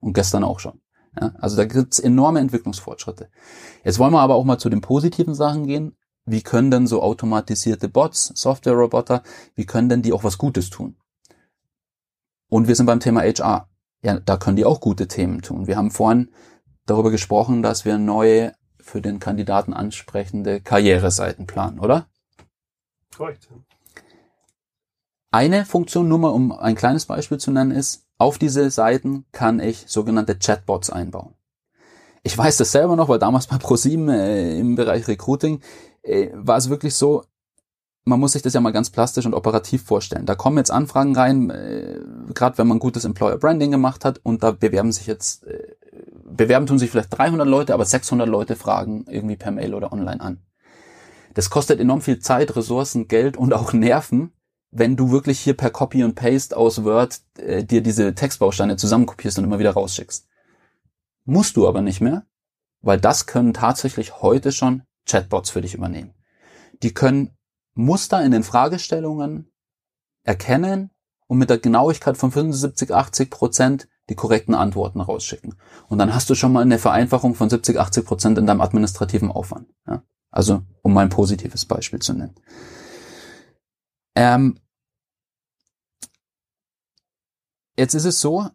Und 0.00 0.12
gestern 0.12 0.44
auch 0.44 0.60
schon. 0.60 0.80
Ja, 1.18 1.34
also 1.38 1.56
da 1.56 1.64
gibt's 1.64 1.98
enorme 1.98 2.40
Entwicklungsfortschritte. 2.40 3.30
Jetzt 3.82 3.98
wollen 3.98 4.12
wir 4.12 4.20
aber 4.20 4.34
auch 4.34 4.44
mal 4.44 4.58
zu 4.58 4.68
den 4.68 4.80
positiven 4.80 5.34
Sachen 5.34 5.66
gehen. 5.66 5.96
Wie 6.24 6.42
können 6.42 6.70
denn 6.70 6.86
so 6.86 7.02
automatisierte 7.02 7.88
Bots, 7.88 8.32
Software-Roboter, 8.34 9.22
wie 9.54 9.64
können 9.64 9.88
denn 9.88 10.02
die 10.02 10.12
auch 10.12 10.24
was 10.24 10.36
Gutes 10.36 10.68
tun? 10.68 10.96
Und 12.50 12.68
wir 12.68 12.76
sind 12.76 12.86
beim 12.86 13.00
Thema 13.00 13.22
HR. 13.22 13.68
Ja, 14.02 14.20
da 14.20 14.36
können 14.36 14.56
die 14.56 14.66
auch 14.66 14.80
gute 14.80 15.08
Themen 15.08 15.40
tun. 15.40 15.66
Wir 15.66 15.76
haben 15.76 15.90
vorhin 15.90 16.30
darüber 16.84 17.10
gesprochen, 17.10 17.62
dass 17.62 17.84
wir 17.84 17.98
neue 17.98 18.52
für 18.88 19.02
den 19.02 19.20
Kandidaten 19.20 19.74
ansprechende 19.74 20.60
Karriereseiten 20.60 21.46
planen, 21.46 21.78
oder? 21.78 22.06
Korrekt. 23.16 23.48
Eine 25.30 25.66
Funktion, 25.66 26.08
nur 26.08 26.18
mal 26.18 26.28
um 26.30 26.52
ein 26.52 26.74
kleines 26.74 27.04
Beispiel 27.04 27.38
zu 27.38 27.50
nennen, 27.50 27.70
ist, 27.70 28.06
auf 28.16 28.38
diese 28.38 28.70
Seiten 28.70 29.26
kann 29.30 29.60
ich 29.60 29.84
sogenannte 29.86 30.36
Chatbots 30.38 30.90
einbauen. 30.90 31.34
Ich 32.22 32.36
weiß 32.36 32.56
das 32.56 32.72
selber 32.72 32.96
noch, 32.96 33.08
weil 33.08 33.18
damals 33.18 33.46
bei 33.46 33.58
ProSieben 33.58 34.08
äh, 34.08 34.58
im 34.58 34.74
Bereich 34.74 35.06
Recruiting 35.06 35.60
äh, 36.02 36.30
war 36.32 36.56
es 36.56 36.68
wirklich 36.68 36.94
so, 36.94 37.24
man 38.04 38.18
muss 38.18 38.32
sich 38.32 38.42
das 38.42 38.54
ja 38.54 38.60
mal 38.60 38.72
ganz 38.72 38.90
plastisch 38.90 39.26
und 39.26 39.34
operativ 39.34 39.84
vorstellen. 39.84 40.26
Da 40.26 40.34
kommen 40.34 40.56
jetzt 40.56 40.70
Anfragen 40.70 41.14
rein, 41.14 41.50
äh, 41.50 42.00
gerade 42.34 42.58
wenn 42.58 42.66
man 42.66 42.78
gutes 42.78 43.04
Employer 43.04 43.36
Branding 43.36 43.70
gemacht 43.70 44.04
hat 44.04 44.20
und 44.22 44.42
da 44.42 44.50
bewerben 44.50 44.92
sich 44.92 45.06
jetzt, 45.06 45.46
äh, 45.46 45.76
bewerben 46.30 46.66
tun 46.66 46.78
sich 46.78 46.90
vielleicht 46.90 47.16
300 47.16 47.46
Leute, 47.46 47.74
aber 47.74 47.84
600 47.84 48.28
Leute 48.28 48.56
fragen 48.56 49.04
irgendwie 49.08 49.36
per 49.36 49.50
Mail 49.50 49.74
oder 49.74 49.92
online 49.92 50.20
an. 50.20 50.42
Das 51.34 51.50
kostet 51.50 51.80
enorm 51.80 52.00
viel 52.00 52.18
Zeit, 52.18 52.56
Ressourcen, 52.56 53.08
Geld 53.08 53.36
und 53.36 53.52
auch 53.52 53.72
Nerven, 53.72 54.32
wenn 54.70 54.96
du 54.96 55.10
wirklich 55.10 55.40
hier 55.40 55.56
per 55.56 55.70
Copy 55.70 56.04
und 56.04 56.14
Paste 56.14 56.56
aus 56.56 56.84
Word 56.84 57.20
äh, 57.38 57.64
dir 57.64 57.82
diese 57.82 58.14
Textbausteine 58.14 58.76
zusammenkopierst 58.76 59.38
und 59.38 59.44
immer 59.44 59.58
wieder 59.58 59.72
rausschickst. 59.72 60.26
Musst 61.24 61.56
du 61.56 61.68
aber 61.68 61.82
nicht 61.82 62.00
mehr, 62.00 62.26
weil 62.80 63.00
das 63.00 63.26
können 63.26 63.54
tatsächlich 63.54 64.20
heute 64.20 64.52
schon 64.52 64.82
Chatbots 65.06 65.50
für 65.50 65.62
dich 65.62 65.74
übernehmen. 65.74 66.14
Die 66.82 66.92
können 66.92 67.36
Muster 67.74 68.22
in 68.24 68.32
den 68.32 68.42
Fragestellungen 68.42 69.50
erkennen 70.22 70.90
und 71.26 71.38
mit 71.38 71.50
der 71.50 71.58
Genauigkeit 71.58 72.16
von 72.16 72.30
75, 72.30 72.92
80 72.92 73.30
Prozent 73.30 73.88
die 74.08 74.14
korrekten 74.14 74.54
Antworten 74.54 75.00
rausschicken. 75.00 75.54
Und 75.88 75.98
dann 75.98 76.14
hast 76.14 76.30
du 76.30 76.34
schon 76.34 76.52
mal 76.52 76.62
eine 76.62 76.78
Vereinfachung 76.78 77.34
von 77.34 77.50
70, 77.50 77.78
80 77.78 78.04
Prozent 78.04 78.38
in 78.38 78.46
deinem 78.46 78.60
administrativen 78.60 79.30
Aufwand. 79.30 79.68
Ja? 79.86 80.02
Also, 80.30 80.62
um 80.82 80.92
mal 80.92 81.02
ein 81.02 81.10
positives 81.10 81.64
Beispiel 81.64 82.00
zu 82.00 82.14
nennen. 82.14 82.34
Ähm, 84.14 84.58
jetzt 87.76 87.94
ist 87.94 88.04
es 88.04 88.20
so, 88.20 88.48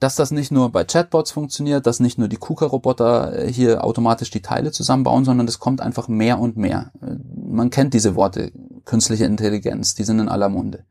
dass 0.00 0.14
das 0.14 0.30
nicht 0.30 0.52
nur 0.52 0.70
bei 0.70 0.84
Chatbots 0.84 1.32
funktioniert, 1.32 1.86
dass 1.86 2.00
nicht 2.00 2.18
nur 2.18 2.28
die 2.28 2.36
KUKA-Roboter 2.36 3.36
äh, 3.36 3.52
hier 3.52 3.84
automatisch 3.84 4.30
die 4.30 4.42
Teile 4.42 4.70
zusammenbauen, 4.70 5.24
sondern 5.24 5.48
es 5.48 5.58
kommt 5.58 5.80
einfach 5.80 6.08
mehr 6.08 6.38
und 6.38 6.56
mehr. 6.56 6.92
Äh, 7.02 7.16
man 7.34 7.70
kennt 7.70 7.94
diese 7.94 8.14
Worte, 8.14 8.52
künstliche 8.84 9.24
Intelligenz, 9.24 9.94
die 9.94 10.04
sind 10.04 10.20
in 10.20 10.28
aller 10.28 10.48
Munde. 10.48 10.84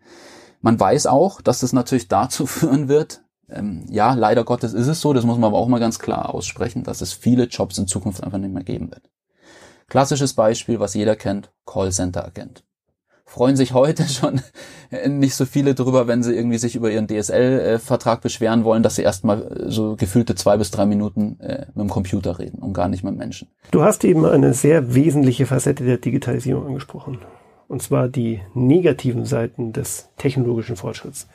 Man 0.62 0.80
weiß 0.80 1.08
auch, 1.08 1.42
dass 1.42 1.62
das 1.62 1.72
natürlich 1.72 2.10
dazu 2.10 2.46
führen 2.48 2.90
wird, 2.90 3.24
ähm, 3.50 3.86
ja, 3.90 4.14
leider 4.14 4.44
Gottes 4.44 4.74
ist 4.74 4.88
es 4.88 5.02
so, 5.02 5.14
das 5.14 5.26
muss 5.26 5.38
man 5.38 5.50
aber 5.50 5.58
auch 5.58 5.68
mal 5.68 5.80
ganz 5.80 6.00
klar 6.00 6.34
aussprechen, 6.34 6.84
dass 6.84 7.02
es 7.02 7.14
viele 7.14 7.46
Jobs 7.46 7.78
in 7.78 7.88
Zukunft 7.88 8.24
einfach 8.24 8.38
nicht 8.38 8.54
mehr 8.54 8.64
geben 8.64 8.92
wird. 8.92 9.10
Klassisches 9.88 10.34
Beispiel, 10.34 10.80
was 10.80 10.94
jeder 10.94 11.16
kennt, 11.16 11.52
Callcenter-Agent 11.66 12.64
freuen 13.28 13.58
sich 13.58 13.74
heute 13.74 14.04
schon 14.08 14.42
nicht 15.06 15.36
so 15.36 15.46
viele 15.46 15.76
drüber, 15.76 16.08
wenn 16.08 16.24
sie 16.24 16.34
irgendwie 16.34 16.58
sich 16.58 16.76
über 16.76 16.90
ihren 16.90 17.08
DSL-Vertrag 17.08 18.22
beschweren 18.22 18.64
wollen, 18.64 18.82
dass 18.82 18.96
sie 18.96 19.04
erstmal 19.04 19.66
so 19.68 19.96
gefühlte 19.96 20.34
zwei 20.34 20.58
bis 20.58 20.72
drei 20.72 20.86
Minuten 20.86 21.40
äh, 21.42 21.66
mit 21.68 21.78
dem 21.78 21.90
Computer 21.90 22.40
reden 22.40 22.60
und 22.60 22.74
gar 22.74 22.88
nicht 22.88 23.04
mit 23.04 23.16
Menschen. 23.16 23.50
Du 23.70 23.84
hast 23.84 24.04
eben 24.06 24.26
eine 24.26 24.54
sehr 24.54 24.96
wesentliche 24.96 25.46
Facette 25.46 25.84
der 25.84 25.98
Digitalisierung 25.98 26.68
angesprochen. 26.68 27.20
Und 27.68 27.82
zwar 27.82 28.08
die 28.08 28.40
negativen 28.54 29.26
Seiten 29.26 29.74
des 29.74 30.10
technologischen 30.18 30.78
Fortschritts. 30.78 31.28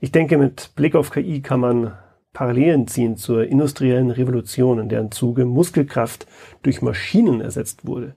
Ich 0.00 0.12
denke, 0.12 0.38
mit 0.38 0.74
Blick 0.76 0.94
auf 0.94 1.10
KI 1.10 1.42
kann 1.42 1.60
man 1.60 1.92
Parallelen 2.32 2.86
ziehen 2.86 3.16
zur 3.16 3.46
industriellen 3.46 4.10
Revolution, 4.12 4.78
in 4.78 4.88
deren 4.88 5.10
Zuge 5.10 5.44
Muskelkraft 5.44 6.26
durch 6.62 6.82
Maschinen 6.82 7.40
ersetzt 7.40 7.84
wurde. 7.84 8.14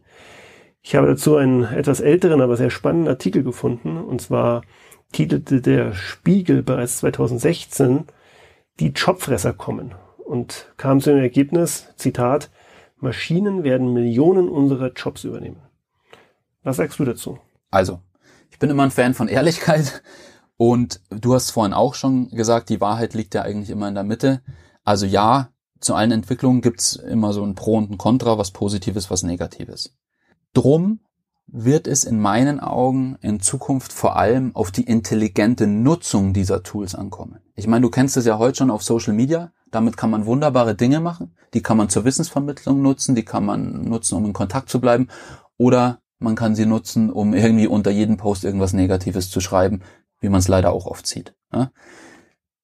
Ich 0.83 0.95
habe 0.95 1.07
dazu 1.07 1.37
einen 1.37 1.63
etwas 1.63 1.99
älteren, 1.99 2.41
aber 2.41 2.55
sehr 2.55 2.69
spannenden 2.69 3.09
Artikel 3.09 3.43
gefunden. 3.43 3.97
Und 3.97 4.21
zwar 4.21 4.61
titelte 5.11 5.61
der 5.61 5.93
Spiegel 5.93 6.61
bereits 6.61 6.97
2016 6.97 8.05
Die 8.79 8.89
Jobfresser 8.89 9.53
kommen 9.53 9.95
und 10.17 10.71
kam 10.77 11.01
zu 11.01 11.09
dem 11.11 11.19
Ergebnis, 11.19 11.93
Zitat, 11.97 12.51
Maschinen 12.97 13.63
werden 13.63 13.93
Millionen 13.93 14.49
unserer 14.49 14.91
Jobs 14.91 15.23
übernehmen. 15.23 15.61
Was 16.63 16.77
sagst 16.77 16.99
du 16.99 17.05
dazu? 17.05 17.39
Also, 17.71 17.99
ich 18.51 18.59
bin 18.59 18.69
immer 18.69 18.83
ein 18.83 18.91
Fan 18.91 19.15
von 19.15 19.27
Ehrlichkeit 19.27 20.03
und 20.61 21.01
du 21.09 21.33
hast 21.33 21.49
vorhin 21.49 21.73
auch 21.73 21.95
schon 21.95 22.29
gesagt, 22.29 22.69
die 22.69 22.79
Wahrheit 22.79 23.15
liegt 23.15 23.33
ja 23.33 23.41
eigentlich 23.41 23.71
immer 23.71 23.87
in 23.87 23.95
der 23.95 24.03
Mitte. 24.03 24.43
Also 24.83 25.07
ja, 25.07 25.49
zu 25.79 25.95
allen 25.95 26.11
Entwicklungen 26.11 26.61
gibt's 26.61 26.95
immer 26.95 27.33
so 27.33 27.43
ein 27.43 27.55
Pro 27.55 27.77
und 27.77 27.89
ein 27.89 27.97
Contra, 27.97 28.37
was 28.37 28.51
Positives, 28.51 29.09
was 29.09 29.23
Negatives. 29.23 29.97
Drum 30.53 30.99
wird 31.47 31.87
es 31.87 32.03
in 32.03 32.19
meinen 32.19 32.59
Augen 32.59 33.17
in 33.21 33.39
Zukunft 33.39 33.91
vor 33.91 34.17
allem 34.17 34.55
auf 34.55 34.69
die 34.69 34.83
intelligente 34.83 35.65
Nutzung 35.65 36.31
dieser 36.31 36.61
Tools 36.61 36.93
ankommen. 36.93 37.39
Ich 37.55 37.65
meine, 37.65 37.81
du 37.81 37.89
kennst 37.89 38.15
es 38.15 38.25
ja 38.25 38.37
heute 38.37 38.59
schon 38.59 38.69
auf 38.69 38.83
Social 38.83 39.15
Media. 39.15 39.53
Damit 39.71 39.97
kann 39.97 40.11
man 40.11 40.27
wunderbare 40.27 40.75
Dinge 40.75 40.99
machen. 40.99 41.33
Die 41.55 41.63
kann 41.63 41.77
man 41.77 41.89
zur 41.89 42.05
Wissensvermittlung 42.05 42.83
nutzen, 42.83 43.15
die 43.15 43.25
kann 43.25 43.47
man 43.47 43.85
nutzen, 43.85 44.13
um 44.13 44.25
in 44.25 44.33
Kontakt 44.33 44.69
zu 44.69 44.79
bleiben. 44.79 45.07
Oder 45.57 46.01
man 46.19 46.35
kann 46.35 46.53
sie 46.53 46.67
nutzen, 46.67 47.09
um 47.09 47.33
irgendwie 47.33 47.65
unter 47.65 47.89
jedem 47.89 48.17
Post 48.17 48.43
irgendwas 48.43 48.73
Negatives 48.73 49.31
zu 49.31 49.41
schreiben, 49.41 49.81
wie 50.21 50.29
man 50.29 50.39
es 50.39 50.47
leider 50.47 50.71
auch 50.71 50.85
oft 50.85 51.05
sieht. 51.05 51.35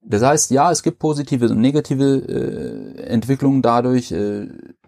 Das 0.02 0.24
heißt, 0.24 0.52
ja, 0.52 0.72
es 0.72 0.84
gibt 0.84 1.00
positive 1.00 1.50
und 1.50 1.60
negative 1.60 2.15
äh, 2.15 3.04
Entwicklungen 3.08 3.62
dadurch, 3.62 4.12
äh, 4.13 4.48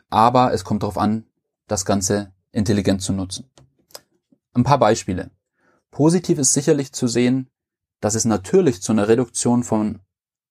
aber 0.09 0.53
es 0.53 0.63
kommt 0.63 0.83
darauf 0.83 0.97
an, 0.97 1.25
das 1.67 1.83
Ganze 1.83 2.31
intelligent 2.53 3.01
zu 3.01 3.11
nutzen. 3.11 3.49
Ein 4.53 4.63
paar 4.63 4.79
Beispiele. 4.79 5.31
Positiv 5.91 6.39
ist 6.39 6.53
sicherlich 6.53 6.93
zu 6.93 7.07
sehen, 7.07 7.49
dass 7.99 8.15
es 8.15 8.23
natürlich 8.23 8.81
zu 8.81 8.93
einer 8.93 9.07
Reduktion 9.07 9.63
von 9.63 9.99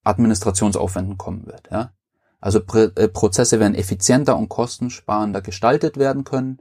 Administrationsaufwänden 0.05 1.17
kommen 1.17 1.47
wird. 1.47 1.71
Ja? 1.71 1.93
Also 2.41 2.61
äh, 2.75 3.09
Prozesse 3.09 3.59
werden 3.61 3.75
effizienter 3.75 4.37
und 4.37 4.49
kostensparender 4.49 5.41
gestaltet 5.41 5.97
werden 5.97 6.25
können, 6.25 6.59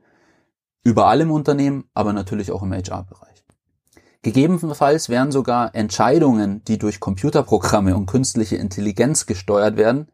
überall 0.84 1.22
im 1.22 1.32
Unternehmen, 1.32 1.90
aber 1.94 2.14
natürlich 2.14 2.52
auch 2.52 2.64
im 2.64 2.74
HR-Bereich. 2.74 3.44
Gegebenenfalls 4.28 5.08
werden 5.08 5.32
sogar 5.32 5.74
Entscheidungen, 5.74 6.62
die 6.66 6.78
durch 6.78 7.00
Computerprogramme 7.00 7.96
und 7.96 8.08
künstliche 8.08 8.58
Intelligenz 8.58 9.26
gesteuert 9.26 9.78
werden, 9.78 10.10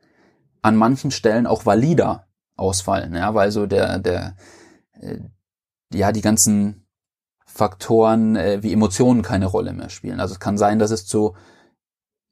an 0.61 0.75
manchen 0.75 1.09
Stellen 1.09 1.47
auch 1.47 1.65
valider 1.65 2.27
ausfallen, 2.55 3.15
ja, 3.15 3.33
weil 3.33 3.49
so 3.49 3.65
der, 3.65 3.97
der, 3.97 4.35
äh, 5.01 5.17
ja, 5.91 6.11
die 6.11 6.21
ganzen 6.21 6.85
Faktoren 7.43 8.35
äh, 8.35 8.61
wie 8.61 8.71
Emotionen 8.71 9.23
keine 9.23 9.47
Rolle 9.47 9.73
mehr 9.73 9.89
spielen. 9.89 10.19
Also 10.19 10.35
es 10.35 10.39
kann 10.39 10.59
sein, 10.59 10.77
dass 10.77 10.91
es 10.91 11.07
zu 11.07 11.35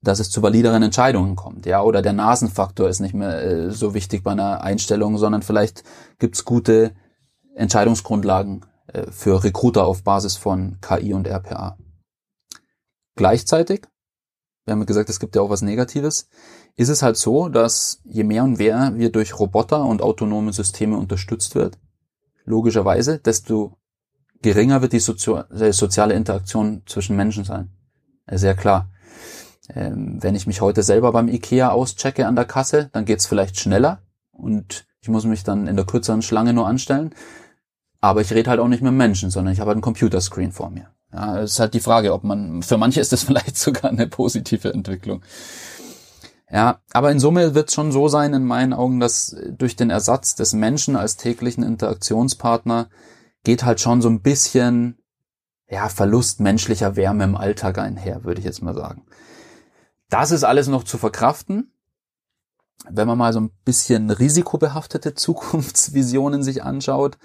dass 0.04 0.20
es 0.20 0.30
zu 0.30 0.44
valideren 0.44 0.84
Entscheidungen 0.84 1.36
kommt, 1.36 1.66
ja, 1.66 1.82
oder 1.82 2.04
der 2.04 2.14
Nasenfaktor 2.14 2.90
ist 2.90 3.00
nicht 3.00 3.16
mehr 3.16 3.42
äh, 3.44 3.72
so 3.72 3.96
wichtig 3.96 4.22
bei 4.24 4.34
einer 4.34 4.62
Einstellung, 4.62 5.18
sondern 5.18 5.42
vielleicht 5.42 5.84
gibt's 6.20 6.46
gute 6.46 6.94
Entscheidungsgrundlagen 7.56 8.66
für 9.12 9.44
Recruiter 9.44 9.86
auf 9.86 10.04
Basis 10.04 10.38
von 10.38 10.78
KI 10.82 11.14
und 11.14 11.28
RPA. 11.28 11.78
Gleichzeitig, 13.16 13.88
wir 14.66 14.74
haben 14.74 14.86
gesagt, 14.86 15.10
es 15.10 15.20
gibt 15.20 15.36
ja 15.36 15.42
auch 15.42 15.50
was 15.50 15.62
Negatives, 15.62 16.28
ist 16.76 16.90
es 16.90 17.02
halt 17.02 17.18
so, 17.18 17.50
dass 17.50 18.02
je 18.04 18.24
mehr 18.24 18.44
und 18.44 18.58
mehr 18.58 18.94
wir 18.96 19.12
durch 19.12 19.38
Roboter 19.38 19.84
und 19.86 20.02
autonome 20.02 20.54
Systeme 20.54 20.98
unterstützt 20.98 21.56
wird, 21.56 21.78
logischerweise, 22.46 23.20
desto 23.20 23.78
geringer 24.42 24.82
wird 24.82 24.94
die 24.94 25.00
Sozio 25.00 25.44
soziale 25.72 26.14
Interaktion 26.14 26.84
zwischen 26.86 27.16
Menschen 27.16 27.44
sein. 27.44 27.72
Sehr 28.28 28.56
klar. 28.56 28.90
Ähm, 29.70 30.18
wenn 30.22 30.36
ich 30.36 30.48
mich 30.48 30.62
heute 30.62 30.84
selber 30.84 31.12
beim 31.12 31.28
IKEA 31.28 31.70
auschecke 31.70 32.28
an 32.28 32.36
der 32.36 32.46
Kasse, 32.46 32.90
dann 32.94 33.06
geht's 33.06 33.26
vielleicht 33.26 33.60
schneller 33.60 34.02
und 34.32 34.86
ich 35.02 35.10
muss 35.10 35.26
mich 35.26 35.44
dann 35.44 35.68
in 35.68 35.76
der 35.76 35.86
kürzeren 35.86 36.22
Schlange 36.22 36.54
nur 36.54 36.68
anstellen. 36.68 37.14
Aber 38.02 38.22
ich 38.22 38.34
rede 38.34 38.50
halt 38.50 38.60
auch 38.60 38.68
nicht 38.68 38.82
mit 38.82 38.94
Menschen, 38.94 39.30
sondern 39.30 39.54
ich 39.54 39.60
habe 39.60 39.70
halt 39.70 39.78
ein 39.78 39.84
Computerscreen 39.84 40.52
vor 40.52 40.72
mir. 40.72 40.88
Ja, 41.14 41.40
ist 41.40 41.60
halt 41.60 41.74
die 41.74 41.80
Frage, 41.80 42.14
ob 42.14 42.24
man, 42.24 42.64
für 42.64 42.78
manche 42.78 43.00
ist 43.00 43.12
das 43.12 43.24
vielleicht 43.26 43.58
sogar 43.58 43.92
eine 43.92 44.08
positive 44.08 44.74
Entwicklung. 44.74 45.22
Ja, 46.50 46.82
aber 46.92 47.12
in 47.12 47.20
Summe 47.20 47.56
wird 47.56 47.70
es 47.70 47.76
schon 47.76 47.94
so 47.94 48.10
sein, 48.10 48.34
in 48.34 48.44
meinen 48.44 48.74
Augen, 48.74 49.00
dass 49.00 49.36
durch 49.52 49.78
den 49.78 49.90
Ersatz 49.90 50.36
des 50.36 50.52
Menschen 50.52 50.98
als 50.98 51.16
täglichen 51.16 51.64
Interaktionspartner 51.64 52.90
geht 53.44 53.64
halt 53.64 53.80
schon 53.80 54.02
so 54.02 54.10
ein 54.10 54.22
bisschen, 54.22 54.98
ja, 55.70 55.88
Verlust 55.88 56.42
menschlicher 56.42 56.98
Wärme 56.98 57.24
im 57.24 57.38
Alltag 57.38 57.78
einher, 57.78 58.26
würde 58.26 58.40
ich 58.40 58.46
jetzt 58.46 58.62
mal 58.62 58.76
sagen. 58.76 59.06
Das 60.10 60.32
ist 60.32 60.44
alles 60.44 60.68
noch 60.68 60.84
zu 60.84 60.98
verkraften. 60.98 61.72
Wenn 62.90 63.08
man 63.08 63.18
mal 63.18 63.32
so 63.32 63.40
ein 63.40 63.52
bisschen 63.64 64.10
risikobehaftete 64.10 65.14
Zukunftsvisionen 65.16 66.44
sich 66.44 66.64
anschaut, 66.64 67.18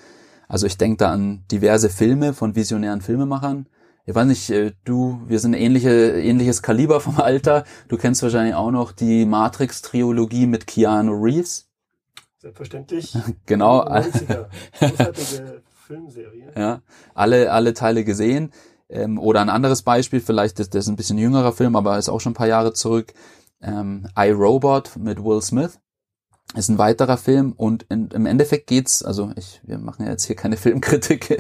also 0.49 0.67
ich 0.67 0.79
denke 0.79 0.99
da 0.99 1.13
an 1.13 1.45
diverse 1.51 1.89
Filme 1.89 2.35
von 2.35 2.55
visionären 2.55 3.01
Filmemachern, 3.01 3.67
ich 4.09 4.15
weiß 4.15 4.27
nicht, 4.27 4.51
äh, 4.51 4.73
du, 4.85 5.21
wir 5.27 5.41
sind 5.41 5.55
ähnliche, 5.55 5.91
ähnliches 5.91 6.63
Kaliber 6.63 7.01
vom 7.01 7.19
Alter. 7.19 7.65
Du 7.89 7.97
kennst 7.97 8.23
wahrscheinlich 8.23 8.55
auch 8.55 8.71
noch 8.71 8.93
die 8.93 9.27
Matrix-Triologie 9.27 10.47
mit 10.47 10.69
Keanu 10.69 11.13
Reeves. 11.13 11.69
Selbstverständlich. 12.39 13.19
genau. 13.47 13.85
Filmserie. 15.87 16.53
Ja, 16.57 16.83
alle, 17.15 17.51
alle 17.51 17.75
Teile 17.75 18.05
gesehen. 18.05 18.53
Ähm, 18.89 19.19
oder 19.19 19.41
ein 19.41 19.49
anderes 19.49 19.83
Beispiel, 19.83 20.21
vielleicht, 20.21 20.61
das, 20.61 20.71
das 20.71 20.85
ist 20.85 20.89
ein 20.89 20.97
bisschen 20.97 21.19
jüngerer 21.19 21.53
Film, 21.53 21.75
aber 21.75 21.99
ist 21.99 22.09
auch 22.09 22.21
schon 22.21 22.31
ein 22.31 22.37
paar 22.37 22.47
Jahre 22.47 22.73
zurück. 22.73 23.13
Ähm, 23.61 24.07
I, 24.17 24.31
Robot 24.31 24.97
mit 24.97 25.23
Will 25.25 25.43
Smith 25.43 25.81
ist 26.55 26.69
ein 26.69 26.79
weiterer 26.79 27.17
Film 27.17 27.53
und 27.53 27.85
in, 27.89 28.09
im 28.09 28.27
Endeffekt 28.27 28.67
geht's, 28.69 29.03
also 29.03 29.33
ich, 29.37 29.61
wir 29.65 29.79
machen 29.79 30.05
ja 30.05 30.13
jetzt 30.13 30.25
hier 30.25 30.37
keine 30.37 30.57
Filmkritik. 30.57 31.31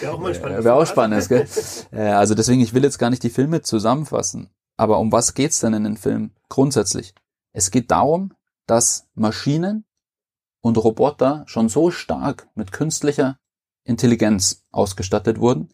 Wäre 0.00 0.12
auch 0.12 0.18
mal 0.18 0.34
spannend. 0.34 0.64
Wäre 0.64 0.74
auch 0.74 0.86
spannend, 0.86 1.28
gell? 1.28 1.46
Äh, 1.92 2.08
also 2.08 2.34
deswegen, 2.34 2.60
ich 2.60 2.74
will 2.74 2.82
jetzt 2.82 2.98
gar 2.98 3.10
nicht 3.10 3.22
die 3.22 3.30
Filme 3.30 3.62
zusammenfassen. 3.62 4.50
Aber 4.76 4.98
um 4.98 5.12
was 5.12 5.34
geht's 5.34 5.60
denn 5.60 5.74
in 5.74 5.84
den 5.84 5.96
Filmen 5.96 6.34
grundsätzlich? 6.48 7.14
Es 7.52 7.70
geht 7.70 7.90
darum, 7.90 8.32
dass 8.66 9.08
Maschinen 9.14 9.84
und 10.60 10.78
Roboter 10.78 11.44
schon 11.46 11.68
so 11.68 11.90
stark 11.90 12.48
mit 12.54 12.72
künstlicher 12.72 13.38
Intelligenz 13.84 14.64
ausgestattet 14.70 15.38
wurden, 15.38 15.72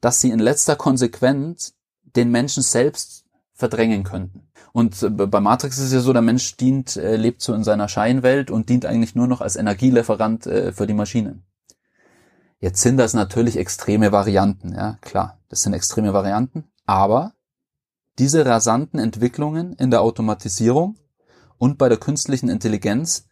dass 0.00 0.20
sie 0.20 0.30
in 0.30 0.38
letzter 0.38 0.74
Konsequenz 0.74 1.74
den 2.02 2.30
Menschen 2.30 2.62
selbst 2.62 3.25
verdrängen 3.56 4.04
könnten. 4.04 4.46
Und 4.72 5.02
äh, 5.02 5.08
bei 5.08 5.40
Matrix 5.40 5.78
ist 5.78 5.86
es 5.86 5.92
ja 5.92 6.00
so, 6.00 6.12
der 6.12 6.22
Mensch 6.22 6.56
dient, 6.56 6.96
äh, 6.96 7.16
lebt 7.16 7.40
so 7.40 7.54
in 7.54 7.64
seiner 7.64 7.88
Scheinwelt 7.88 8.50
und 8.50 8.68
dient 8.68 8.84
eigentlich 8.84 9.14
nur 9.14 9.26
noch 9.26 9.40
als 9.40 9.56
Energielieferant 9.56 10.46
äh, 10.46 10.72
für 10.72 10.86
die 10.86 10.94
Maschinen. 10.94 11.42
Jetzt 12.60 12.82
sind 12.82 12.98
das 12.98 13.14
natürlich 13.14 13.56
extreme 13.56 14.12
Varianten, 14.12 14.74
ja, 14.74 14.98
klar, 15.00 15.38
das 15.48 15.62
sind 15.62 15.72
extreme 15.72 16.12
Varianten, 16.12 16.64
aber 16.86 17.32
diese 18.18 18.46
rasanten 18.46 18.98
Entwicklungen 18.98 19.74
in 19.74 19.90
der 19.90 20.02
Automatisierung 20.02 20.96
und 21.58 21.78
bei 21.78 21.88
der 21.88 21.98
künstlichen 21.98 22.48
Intelligenz, 22.48 23.26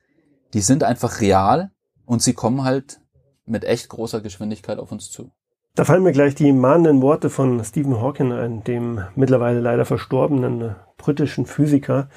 die 0.52 0.60
sind 0.60 0.84
einfach 0.84 1.20
real 1.20 1.70
und 2.06 2.22
sie 2.22 2.34
kommen 2.34 2.64
halt 2.64 3.00
mit 3.46 3.64
echt 3.64 3.88
großer 3.88 4.20
Geschwindigkeit 4.20 4.78
auf 4.78 4.92
uns 4.92 5.10
zu. 5.10 5.30
Da 5.76 5.84
fallen 5.84 6.04
mir 6.04 6.12
gleich 6.12 6.36
die 6.36 6.52
mahnenden 6.52 7.02
Worte 7.02 7.30
von 7.30 7.64
Stephen 7.64 8.00
Hawking 8.00 8.30
ein, 8.30 8.62
dem 8.62 9.00
mittlerweile 9.16 9.58
leider 9.58 9.84
verstorbenen 9.84 10.76
britischen 10.96 11.46
Physiker. 11.46 12.08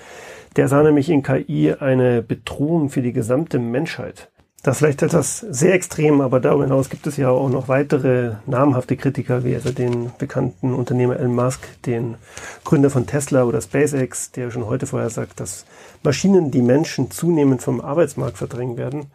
Der 0.56 0.68
sah 0.68 0.84
nämlich 0.84 1.10
in 1.10 1.24
KI 1.24 1.74
eine 1.74 2.22
Bedrohung 2.22 2.90
für 2.90 3.02
die 3.02 3.14
gesamte 3.14 3.58
Menschheit. 3.58 4.30
Das 4.64 4.76
ist 4.76 4.80
vielleicht 4.80 5.04
etwas 5.04 5.40
sehr 5.40 5.74
extrem, 5.74 6.20
aber 6.20 6.40
darüber 6.40 6.64
hinaus 6.64 6.90
gibt 6.90 7.08
es 7.08 7.16
ja 7.16 7.30
auch 7.30 7.50
noch 7.50 7.68
weitere 7.68 8.34
namhafte 8.48 8.98
Kritiker, 8.98 9.44
wie 9.44 9.56
also 9.56 9.72
den 9.72 10.12
bekannten 10.18 10.74
Unternehmer 10.74 11.18
Elon 11.18 11.36
Musk, 11.36 11.62
den 11.86 12.16
Gründer 12.64 12.90
von 12.90 13.06
Tesla 13.06 13.44
oder 13.44 13.62
SpaceX, 13.62 14.32
der 14.32 14.52
schon 14.52 14.66
heute 14.66 14.88
vorher 14.88 15.10
sagt, 15.10 15.40
dass 15.40 15.66
Maschinen 16.04 16.52
die 16.52 16.64
Menschen 16.64 17.12
zunehmend 17.12 17.62
vom 17.62 17.82
Arbeitsmarkt 17.82 18.38
verdrängen 18.38 18.78
werden. 18.78 19.06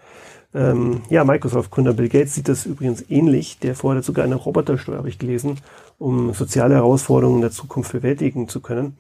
Ähm, 0.54 1.02
ja, 1.08 1.24
Microsoft-Gründer 1.24 1.94
Bill 1.94 2.08
Gates 2.08 2.34
sieht 2.34 2.48
das 2.48 2.66
übrigens 2.66 3.04
ähnlich. 3.10 3.58
Der 3.58 3.74
fordert 3.74 4.04
sogar 4.04 4.24
eine 4.24 4.36
Robotersteuer, 4.36 4.98
habe 4.98 5.08
ich 5.08 5.18
gelesen, 5.18 5.58
um 5.98 6.34
soziale 6.34 6.74
Herausforderungen 6.74 7.40
der 7.40 7.50
Zukunft 7.50 7.92
bewältigen 7.92 8.48
zu 8.48 8.60
können. 8.60 8.96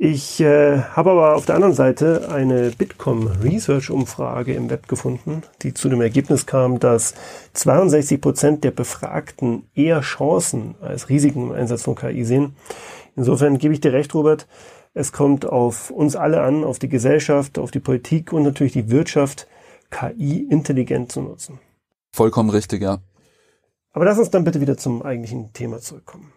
Ich 0.00 0.40
äh, 0.40 0.80
habe 0.80 1.10
aber 1.10 1.34
auf 1.34 1.46
der 1.46 1.56
anderen 1.56 1.74
Seite 1.74 2.28
eine 2.30 2.70
Bitkom 2.70 3.26
Research 3.26 3.90
Umfrage 3.90 4.54
im 4.54 4.70
Web 4.70 4.86
gefunden, 4.86 5.42
die 5.62 5.74
zu 5.74 5.88
dem 5.88 6.00
Ergebnis 6.00 6.46
kam, 6.46 6.78
dass 6.78 7.14
62 7.54 8.20
Prozent 8.20 8.62
der 8.62 8.70
Befragten 8.70 9.64
eher 9.74 10.00
Chancen 10.02 10.76
als 10.80 11.08
Risiken 11.08 11.48
im 11.48 11.52
Einsatz 11.52 11.82
von 11.82 11.96
KI 11.96 12.24
sehen. 12.24 12.54
Insofern 13.16 13.58
gebe 13.58 13.74
ich 13.74 13.80
dir 13.80 13.92
recht, 13.92 14.14
Robert. 14.14 14.46
Es 14.94 15.10
kommt 15.10 15.46
auf 15.46 15.90
uns 15.90 16.14
alle 16.14 16.42
an, 16.42 16.62
auf 16.62 16.78
die 16.78 16.88
Gesellschaft, 16.88 17.58
auf 17.58 17.72
die 17.72 17.80
Politik 17.80 18.32
und 18.32 18.44
natürlich 18.44 18.74
die 18.74 18.90
Wirtschaft, 18.90 19.48
KI 19.90 20.46
intelligent 20.48 21.10
zu 21.10 21.22
nutzen. 21.22 21.58
Vollkommen 22.12 22.50
richtig, 22.50 22.82
ja. 22.82 22.98
Aber 23.90 24.04
lass 24.04 24.18
uns 24.18 24.30
dann 24.30 24.44
bitte 24.44 24.60
wieder 24.60 24.76
zum 24.76 25.02
eigentlichen 25.02 25.52
Thema 25.54 25.80
zurückkommen. 25.80 26.32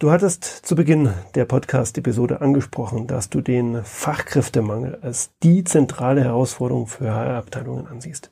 Du 0.00 0.10
hattest 0.10 0.44
zu 0.44 0.76
Beginn 0.76 1.12
der 1.34 1.44
Podcast-Episode 1.44 2.40
angesprochen, 2.40 3.06
dass 3.06 3.28
du 3.28 3.42
den 3.42 3.84
Fachkräftemangel 3.84 4.98
als 5.02 5.32
die 5.42 5.62
zentrale 5.62 6.24
Herausforderung 6.24 6.86
für 6.86 7.12
HR-Abteilungen 7.12 7.86
ansiehst. 7.86 8.30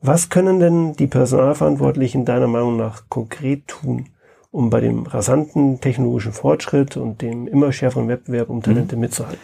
Was 0.00 0.28
können 0.28 0.58
denn 0.58 0.94
die 0.94 1.06
Personalverantwortlichen 1.06 2.24
deiner 2.24 2.48
Meinung 2.48 2.76
nach 2.76 3.04
konkret 3.08 3.68
tun, 3.68 4.08
um 4.50 4.68
bei 4.68 4.80
dem 4.80 5.06
rasanten 5.06 5.80
technologischen 5.80 6.32
Fortschritt 6.32 6.96
und 6.96 7.22
dem 7.22 7.46
immer 7.46 7.70
schärferen 7.70 8.08
Wettbewerb 8.08 8.50
um 8.50 8.60
Talente 8.60 8.96
mhm. 8.96 9.02
mitzuhalten? 9.02 9.40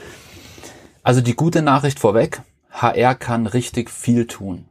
Also 1.04 1.20
die 1.20 1.36
gute 1.36 1.62
Nachricht 1.62 2.00
vorweg, 2.00 2.42
HR 2.72 3.14
kann 3.14 3.46
richtig 3.46 3.90
viel 3.90 4.26
tun. 4.26 4.64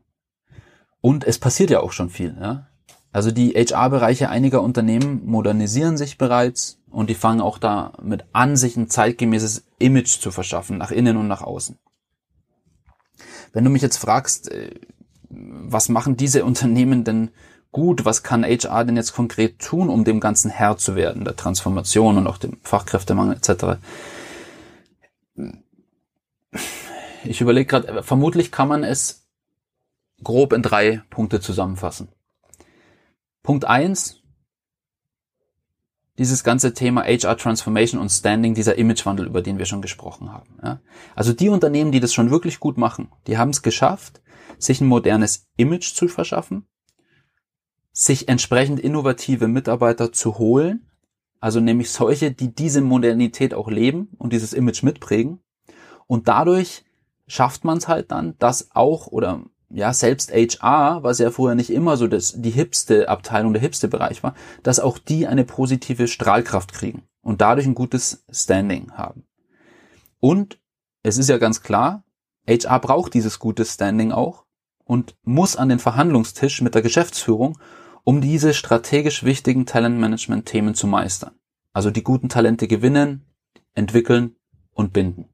Und 1.00 1.24
es 1.24 1.40
passiert 1.40 1.70
ja 1.70 1.80
auch 1.80 1.94
schon 1.94 2.10
viel. 2.10 2.36
Ja? 2.38 2.68
Also 3.12 3.32
die 3.32 3.52
HR-Bereiche 3.52 4.30
einiger 4.30 4.62
Unternehmen 4.62 5.26
modernisieren 5.26 5.98
sich 5.98 6.18
bereits 6.18 6.80
und 6.90 7.10
die 7.10 7.16
fangen 7.16 7.42
auch 7.42 7.58
damit 7.58 8.26
an, 8.32 8.56
sich 8.56 8.78
ein 8.78 8.90
zeitgemäßes 8.90 9.66
Image 9.80 10.20
zu 10.20 10.32
verschaffen, 10.32 10.78
nach 10.78 10.92
innen 10.92 11.18
und 11.18 11.28
nach 11.28 11.42
außen. 11.42 11.78
Wenn 13.54 13.66
du 13.66 13.70
mich 13.70 13.82
jetzt 13.82 13.98
fragst, 13.98 14.50
äh, 14.52 14.72
was 15.30 15.90
machen 15.90 16.16
diese 16.16 16.46
Unternehmen 16.46 17.04
denn 17.04 17.32
gut, 17.72 18.06
was 18.06 18.24
kann 18.24 18.44
HR 18.44 18.86
denn 18.86 18.98
jetzt 18.98 19.14
konkret 19.14 19.60
tun, 19.60 19.90
um 19.90 20.04
dem 20.04 20.20
Ganzen 20.20 20.50
Herr 20.50 20.78
zu 20.78 20.96
werden, 20.96 21.26
der 21.26 21.36
Transformation 21.36 22.18
und 22.18 22.28
auch 22.28 22.38
dem 22.38 22.58
Fachkräftemangel 22.64 23.38
etc., 23.38 23.80
ich 27.24 27.40
überlege 27.40 27.68
gerade, 27.68 28.04
vermutlich 28.04 28.52
kann 28.52 28.68
man 28.68 28.84
es 28.84 29.28
grob 30.24 30.54
in 30.54 30.62
drei 30.62 31.02
Punkte 31.10 31.40
zusammenfassen. 31.40 32.10
Punkt 33.44 33.66
eins: 33.66 34.22
dieses 36.18 36.44
ganze 36.44 36.74
Thema 36.74 37.04
HR 37.04 37.38
Transformation 37.38 38.00
und 38.00 38.10
Standing, 38.10 38.54
dieser 38.54 38.78
Imagewandel, 38.78 39.26
über 39.26 39.42
den 39.42 39.58
wir 39.58 39.66
schon 39.66 39.82
gesprochen 39.82 40.32
haben. 40.32 40.58
Ja? 40.62 40.82
Also 41.16 41.34
die 41.34 41.50
Unternehmen, 41.50 41.92
die 41.92 42.00
das 42.00 42.14
schon 42.14 42.30
wirklich 42.30 42.60
gut 42.60 42.78
machen, 42.78 43.10
die 43.28 43.38
haben 43.38 43.50
es 43.50 43.62
geschafft, 43.62 44.22
sich 44.60 44.82
ein 44.82 44.88
modernes 44.88 45.48
Image 45.58 45.96
zu 45.96 46.08
verschaffen, 46.08 46.68
sich 47.92 48.28
entsprechend 48.28 48.80
innovative 48.80 49.48
Mitarbeiter 49.48 50.12
zu 50.12 50.38
holen, 50.38 50.88
also 51.40 51.60
nämlich 51.60 51.90
solche, 51.90 52.32
die 52.32 52.54
diese 52.54 52.82
Modernität 52.82 53.54
auch 53.54 53.70
leben 53.70 54.10
und 54.18 54.32
dieses 54.32 54.54
Image 54.54 54.84
mitprägen 54.84 55.40
und 56.06 56.28
dadurch 56.28 56.84
schafft 57.26 57.64
man 57.64 57.78
es 57.78 57.88
halt 57.88 58.12
dann, 58.12 58.38
dass 58.38 58.76
auch 58.76 59.08
oder 59.08 59.46
ja, 59.74 59.94
selbst 59.94 60.32
HR, 60.32 61.04
was 61.04 61.20
ja 61.20 61.32
vorher 61.32 61.56
nicht 61.56 61.70
immer 61.70 61.98
so 61.98 62.08
das, 62.08 62.34
die 62.42 62.50
hipste 62.50 63.10
Abteilung, 63.10 63.54
der 63.54 63.62
hipste 63.62 63.88
Bereich 63.88 64.24
war, 64.24 64.36
dass 64.64 64.80
auch 64.80 64.98
die 64.98 65.28
eine 65.28 65.44
positive 65.44 66.08
Strahlkraft 66.08 66.74
kriegen 66.74 67.04
und 67.22 67.42
dadurch 67.42 67.66
ein 67.66 67.76
gutes 67.76 68.26
Standing 68.30 68.92
haben. 68.94 69.26
Und 70.20 70.60
es 71.04 71.18
ist 71.18 71.30
ja 71.30 71.38
ganz 71.38 71.62
klar, 71.64 72.04
HR 72.48 72.80
braucht 72.80 73.14
dieses 73.14 73.40
gute 73.40 73.66
Standing 73.66 74.12
auch 74.12 74.46
und 74.84 75.16
muss 75.24 75.56
an 75.56 75.70
den 75.70 75.80
Verhandlungstisch 75.80 76.62
mit 76.62 76.76
der 76.76 76.82
Geschäftsführung, 76.82 77.58
um 78.04 78.22
diese 78.22 78.54
strategisch 78.54 79.24
wichtigen 79.24 79.66
Talentmanagement-Themen 79.66 80.76
zu 80.76 80.88
meistern. 80.88 81.36
Also 81.74 81.92
die 81.92 82.04
guten 82.04 82.30
Talente 82.30 82.68
gewinnen, 82.68 83.26
entwickeln 83.74 84.36
und 84.72 84.92
binden. 84.92 85.30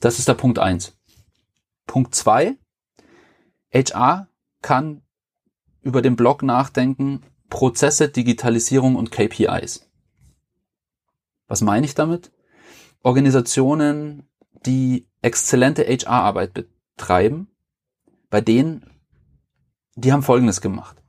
Das 0.00 0.18
ist 0.18 0.28
der 0.28 0.34
Punkt 0.34 0.58
eins. 0.58 0.96
Punkt 1.86 2.14
zwei: 2.14 2.56
HR 3.72 4.28
kann 4.62 5.02
über 5.82 6.02
den 6.02 6.16
Blog 6.16 6.42
nachdenken, 6.42 7.22
Prozesse, 7.48 8.08
Digitalisierung 8.08 8.96
und 8.96 9.12
KPIs. 9.12 9.88
Was 11.46 11.60
meine 11.60 11.86
ich 11.86 11.94
damit? 11.94 12.32
Organisationen, 13.02 14.28
die 14.64 15.08
exzellente 15.22 15.84
HR-Arbeit 15.84 16.54
betreiben, 16.54 17.48
bei 18.30 18.40
denen, 18.40 18.90
die 19.94 20.12
haben 20.12 20.22
Folgendes 20.22 20.60
gemacht. 20.60 21.02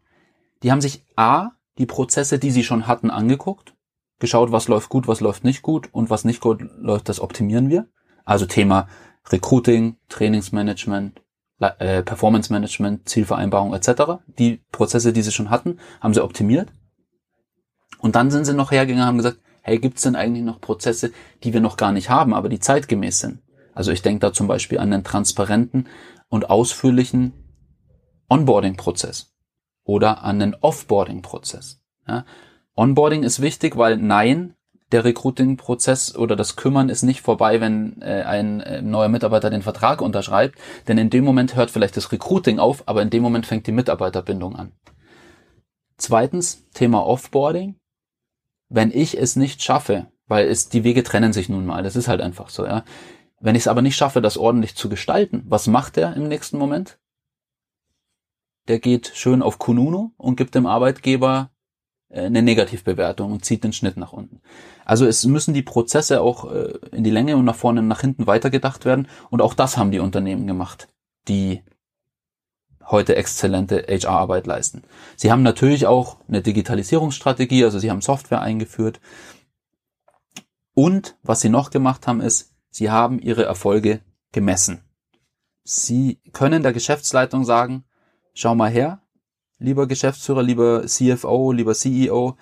Die 0.64 0.72
haben 0.72 0.82
sich 0.82 1.06
A, 1.16 1.52
die 1.78 1.86
Prozesse, 1.86 2.40
die 2.40 2.52
sie 2.52 2.64
schon 2.64 2.88
hatten, 2.88 3.10
angeguckt, 3.10 3.76
geschaut, 4.20 4.52
was 4.52 4.68
läuft 4.68 4.90
gut, 4.90 5.08
was 5.08 5.22
läuft 5.22 5.44
nicht 5.44 5.62
gut 5.62 5.94
und 5.94 6.10
was 6.10 6.26
nicht 6.26 6.42
gut 6.42 6.62
läuft, 6.78 7.10
das 7.10 7.20
optimieren 7.20 7.70
wir. 7.70 7.88
Also 8.26 8.46
Thema 8.46 8.88
Recruiting, 9.30 9.98
Trainingsmanagement, 10.10 11.22
äh, 11.60 12.04
Performance 12.04 12.52
Management, 12.52 13.10
Zielvereinbarung 13.10 13.74
etc. 13.74 14.20
Die 14.38 14.62
Prozesse, 14.72 15.14
die 15.14 15.22
sie 15.22 15.32
schon 15.32 15.50
hatten, 15.50 15.80
haben 16.02 16.14
sie 16.14 16.24
optimiert. 16.24 16.70
Und 18.00 18.16
dann 18.16 18.32
sind 18.32 18.46
sie 18.46 18.54
noch 18.54 18.72
hergegangen 18.72 19.04
und 19.04 19.08
haben 19.08 19.18
gesagt, 19.18 19.40
hey, 19.62 19.80
gibt's 19.80 20.04
denn 20.04 20.16
eigentlich 20.16 20.44
noch 20.44 20.62
Prozesse, 20.62 21.12
die 21.44 21.54
wir 21.54 21.62
noch 21.62 21.78
gar 21.78 21.92
nicht 21.92 22.10
haben, 22.10 22.34
aber 22.34 22.50
die 22.50 22.60
zeitgemäß 22.60 23.20
sind? 23.20 23.40
Also 23.74 23.92
ich 23.92 24.02
denke 24.02 24.20
da 24.20 24.34
zum 24.34 24.48
Beispiel 24.48 24.80
an 24.80 24.92
den 24.92 25.04
transparenten 25.04 25.88
und 26.30 26.50
ausführlichen 26.50 27.34
Onboarding-Prozess 28.30 29.34
oder 29.84 30.24
an 30.24 30.40
den 30.40 30.56
Offboarding-Prozess. 30.56 31.82
Ja? 32.08 32.26
Onboarding 32.76 33.24
ist 33.24 33.42
wichtig, 33.42 33.78
weil 33.78 33.98
nein, 33.98 34.54
der 34.92 35.04
Recruiting-Prozess 35.04 36.16
oder 36.16 36.36
das 36.36 36.56
Kümmern 36.56 36.90
ist 36.90 37.04
nicht 37.04 37.22
vorbei, 37.22 37.60
wenn 37.60 38.02
äh, 38.02 38.24
ein 38.24 38.62
äh, 38.62 38.82
neuer 38.82 39.10
Mitarbeiter 39.10 39.50
den 39.50 39.62
Vertrag 39.62 40.02
unterschreibt, 40.02 40.58
denn 40.88 40.98
in 40.98 41.10
dem 41.10 41.26
Moment 41.26 41.56
hört 41.56 41.72
vielleicht 41.72 41.98
das 41.98 42.12
Recruiting 42.12 42.60
auf, 42.60 42.84
aber 42.88 43.02
in 43.02 43.10
dem 43.10 43.24
Moment 43.24 43.46
fängt 43.46 43.68
die 43.68 43.74
Mitarbeiterbindung 43.74 44.56
an. 44.56 44.72
Zweitens, 45.98 46.66
Thema 46.74 47.06
Offboarding. 47.06 47.76
Wenn 48.70 48.92
ich 48.92 49.18
es 49.18 49.36
nicht 49.36 49.62
schaffe, 49.64 50.08
weil 50.28 50.48
es 50.48 50.70
die 50.70 50.84
Wege 50.84 51.04
trennen 51.04 51.34
sich 51.34 51.50
nun 51.50 51.66
mal, 51.66 51.84
das 51.84 51.96
ist 51.96 52.08
halt 52.08 52.22
einfach 52.22 52.50
so, 52.50 52.66
ja. 52.66 52.84
Wenn 53.40 53.56
ich 53.56 53.64
es 53.64 53.68
aber 53.68 53.82
nicht 53.82 53.96
schaffe, 53.96 54.22
das 54.22 54.38
ordentlich 54.38 54.76
zu 54.76 54.90
gestalten, 54.90 55.44
was 55.48 55.68
macht 55.68 55.96
der 55.96 56.16
im 56.16 56.28
nächsten 56.28 56.58
Moment? 56.58 56.98
Der 58.68 58.80
geht 58.80 59.12
schön 59.16 59.42
auf 59.42 59.60
Kununu 59.60 60.12
und 60.18 60.36
gibt 60.36 60.56
dem 60.56 60.66
Arbeitgeber 60.66 61.52
eine 62.10 62.42
Negativbewertung 62.42 63.32
und 63.32 63.46
zieht 63.46 63.64
den 63.64 63.74
Schnitt 63.74 63.98
nach 63.98 64.14
unten. 64.14 64.42
Also 64.86 65.06
es 65.06 65.26
müssen 65.26 65.54
die 65.54 65.62
Prozesse 65.62 66.22
auch 66.22 66.52
äh, 66.52 66.74
in 66.92 67.04
die 67.04 67.10
Länge 67.10 67.36
und 67.36 67.46
nach 67.46 67.56
vorne 67.56 67.82
und 67.82 67.88
nach 67.88 68.02
hinten 68.02 68.28
weitergedacht 68.28 68.86
werden 68.86 69.08
und 69.30 69.42
auch 69.42 69.54
das 69.54 69.78
haben 69.78 69.92
die 69.92 70.00
Unternehmen 70.00 70.48
gemacht, 70.48 70.88
die 71.28 71.64
heute 72.90 73.16
exzellente 73.16 73.86
HR-Arbeit 73.88 74.48
leisten. 74.48 74.84
Sie 75.16 75.32
haben 75.32 75.44
natürlich 75.44 75.88
auch 75.88 76.18
eine 76.28 76.42
Digitalisierungsstrategie, 76.42 77.66
also 77.66 77.80
sie 77.80 77.92
haben 77.92 78.02
Software 78.02 78.42
eingeführt. 78.42 79.02
Und 80.74 81.18
was 81.24 81.42
sie 81.42 81.50
noch 81.50 81.72
gemacht 81.72 82.08
haben, 82.08 82.22
ist, 82.22 82.54
sie 82.70 82.90
haben 82.90 83.20
ihre 83.20 83.44
Erfolge 83.44 84.00
gemessen. 84.32 84.84
Sie 85.64 86.22
können 86.32 86.64
der 86.64 86.72
Geschäftsleitung 86.72 87.44
sagen, 87.44 87.84
schau 88.34 88.56
mal 88.56 88.72
her, 88.72 89.02
lieber 89.60 89.88
Geschäftsführer, 89.88 90.44
lieber 90.44 90.86
CFO, 90.86 91.52
lieber 91.52 91.74
CEO, 91.74 92.38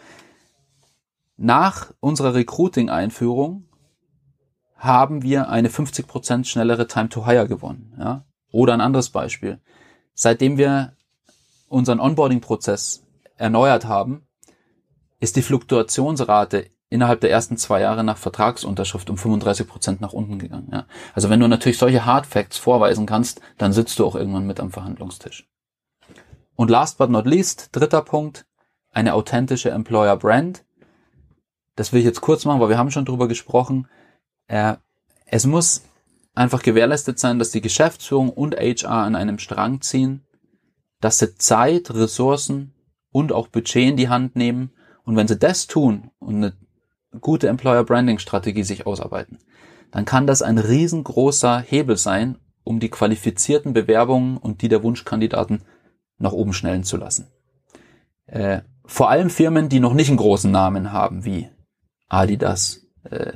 nach 1.38 1.92
unserer 2.00 2.34
Recruiting-Einführung 2.34 3.68
haben 4.78 5.24
wir 5.24 5.50
eine 5.50 5.70
50% 5.70 6.46
schnellere 6.46 6.88
Time 6.88 7.10
to 7.10 7.26
Hire 7.26 7.48
gewonnen. 7.48 7.94
Ja? 8.00 8.26
Oder 8.52 8.74
ein 8.74 8.82
anderes 8.82 9.10
Beispiel. 9.10 9.60
Seitdem 10.14 10.58
wir 10.58 10.94
unseren 11.68 12.00
Onboarding-Prozess 12.00 13.04
erneuert 13.38 13.86
haben, 13.86 14.28
ist 15.20 15.36
die 15.36 15.42
Fluktuationsrate 15.42 16.70
innerhalb 16.90 17.20
der 17.22 17.32
ersten 17.32 17.58
zwei 17.58 17.82
Jahre 17.82 18.04
nach 18.04 18.18
Vertragsunterschrift 18.18 19.10
um 19.10 19.18
35 19.18 19.68
Prozent 19.68 20.02
nach 20.02 20.14
unten 20.14 20.40
gegangen. 20.40 20.70
Ja. 20.72 20.86
Also 21.14 21.30
wenn 21.30 21.40
du 21.40 21.48
natürlich 21.48 21.78
solche 21.78 22.06
Hard 22.06 22.26
Facts 22.26 22.58
vorweisen 22.58 23.06
kannst, 23.06 23.42
dann 23.58 23.74
sitzt 23.74 24.00
du 24.00 24.06
auch 24.06 24.16
irgendwann 24.16 24.48
mit 24.48 24.60
am 24.60 24.72
Verhandlungstisch. 24.72 25.50
Und 26.56 26.70
last 26.70 26.98
but 26.98 27.10
not 27.10 27.26
least, 27.26 27.70
dritter 27.72 28.02
Punkt, 28.02 28.46
eine 28.92 29.14
authentische 29.14 29.72
Employer 29.72 30.16
Brand. 30.18 30.64
Das 31.76 31.92
will 31.92 32.00
ich 32.00 32.06
jetzt 32.06 32.22
kurz 32.22 32.46
machen, 32.46 32.62
weil 32.62 32.70
wir 32.70 32.78
haben 32.78 32.92
schon 32.92 33.06
drüber 33.06 33.28
gesprochen. 33.28 33.88
Äh, 34.48 34.76
es 35.26 35.46
muss 35.46 35.84
einfach 36.34 36.62
gewährleistet 36.62 37.20
sein, 37.20 37.40
dass 37.40 37.52
die 37.52 37.62
Geschäftsführung 37.62 38.30
und 38.30 38.56
HR 38.56 38.90
an 38.90 39.16
einem 39.16 39.40
Strang 39.40 39.82
ziehen, 39.82 40.26
dass 41.02 41.20
sie 41.20 41.36
Zeit, 41.38 41.94
Ressourcen 41.94 42.74
und 43.12 43.32
auch 43.32 43.48
Budget 43.48 43.90
in 43.90 43.98
die 43.98 44.10
Hand 44.10 44.36
nehmen. 44.36 44.72
Und 45.04 45.16
wenn 45.18 45.28
sie 45.28 45.38
das 45.38 45.68
tun 45.68 46.12
und 46.20 46.38
eine 46.38 46.54
gute 47.20 47.48
Employer 47.48 47.84
Branding 47.84 48.20
Strategie 48.20 48.64
sich 48.64 48.86
ausarbeiten, 48.86 49.40
dann 49.92 50.06
kann 50.06 50.28
das 50.28 50.42
ein 50.42 50.58
riesengroßer 50.58 51.60
Hebel 51.60 51.98
sein, 51.98 52.38
um 52.64 52.80
die 52.80 52.90
qualifizierten 52.90 53.74
Bewerbungen 53.74 54.38
und 54.38 54.62
die 54.62 54.70
der 54.70 54.84
Wunschkandidaten 54.84 55.62
nach 56.18 56.32
oben 56.32 56.54
schnellen 56.54 56.84
zu 56.84 56.98
lassen. 56.98 57.28
Äh, 58.28 58.62
vor 58.86 59.10
allem 59.10 59.30
Firmen, 59.30 59.70
die 59.70 59.80
noch 59.80 59.94
nicht 59.94 60.10
einen 60.10 60.18
großen 60.18 60.52
Namen 60.52 60.92
haben, 60.92 61.26
wie 61.26 61.50
Adidas, 62.08 62.82
äh, 63.04 63.34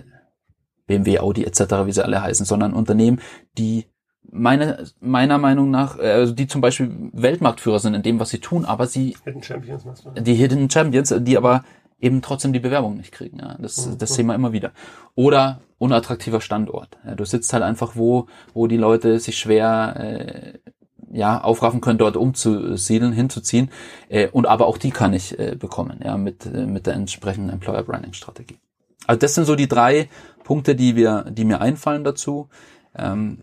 BMW, 0.88 1.20
Audi 1.20 1.44
etc., 1.44 1.86
wie 1.86 1.92
sie 1.92 2.04
alle 2.04 2.22
heißen, 2.22 2.46
sondern 2.46 2.74
Unternehmen, 2.74 3.22
die 3.58 3.86
meine, 4.32 4.86
meiner 5.00 5.38
Meinung 5.38 5.72
nach, 5.72 5.98
äh, 5.98 6.12
also 6.12 6.34
die 6.34 6.48
zum 6.48 6.62
Beispiel 6.62 7.10
Weltmarktführer 7.14 7.80
sind 7.80 7.94
in 7.94 8.04
dem, 8.04 8.20
was 8.20 8.30
sie 8.30 8.40
tun, 8.40 8.66
aber 8.66 8.88
sie 8.88 9.16
Hidden 9.24 9.44
Champions, 9.44 9.84
die 10.20 10.36
Hidden 10.36 10.70
Champions, 10.70 11.14
die 11.20 11.38
aber 11.38 11.64
eben 12.00 12.22
trotzdem 12.22 12.54
die 12.54 12.60
Bewerbung 12.60 12.98
nicht 12.98 13.12
kriegen. 13.12 13.40
Ja. 13.40 13.58
Das, 13.60 13.86
mhm. 13.86 13.98
das 13.98 14.14
Thema 14.14 14.36
immer 14.36 14.54
wieder. 14.54 14.72
Oder 15.16 15.62
unattraktiver 15.78 16.42
Standort. 16.42 16.98
Ja, 17.06 17.16
du 17.16 17.26
sitzt 17.26 17.52
halt 17.54 17.64
einfach 17.64 17.96
wo, 17.96 18.28
wo 18.54 18.68
die 18.68 18.78
Leute 18.78 19.20
sich 19.20 19.38
schwer 19.38 19.96
äh, 19.98 20.60
ja 21.12 21.42
aufraffen 21.42 21.82
können, 21.82 21.98
dort 21.98 22.18
umzusiedeln, 22.18 23.14
hinzuziehen. 23.14 23.72
Äh, 24.10 24.28
und 24.30 24.46
aber 24.46 24.68
auch 24.68 24.78
die 24.78 24.92
kann 24.92 25.14
ich 25.14 25.38
äh, 25.40 25.56
bekommen, 25.56 26.00
ja, 26.04 26.18
mit 26.18 26.46
äh, 26.46 26.66
mit 26.66 26.88
der 26.88 26.94
entsprechenden 26.94 27.50
Employer 27.50 27.84
Branding 27.84 28.14
Strategie. 28.14 28.58
Also 29.08 29.20
das 29.20 29.36
sind 29.36 29.46
so 29.46 29.56
die 29.56 29.68
drei 29.68 30.10
Punkte, 30.44 30.76
die 30.76 30.96
wir, 30.96 31.26
die 31.30 31.46
mir 31.46 31.62
einfallen 31.62 32.04
dazu. 32.04 32.50
Ähm, 32.96 33.40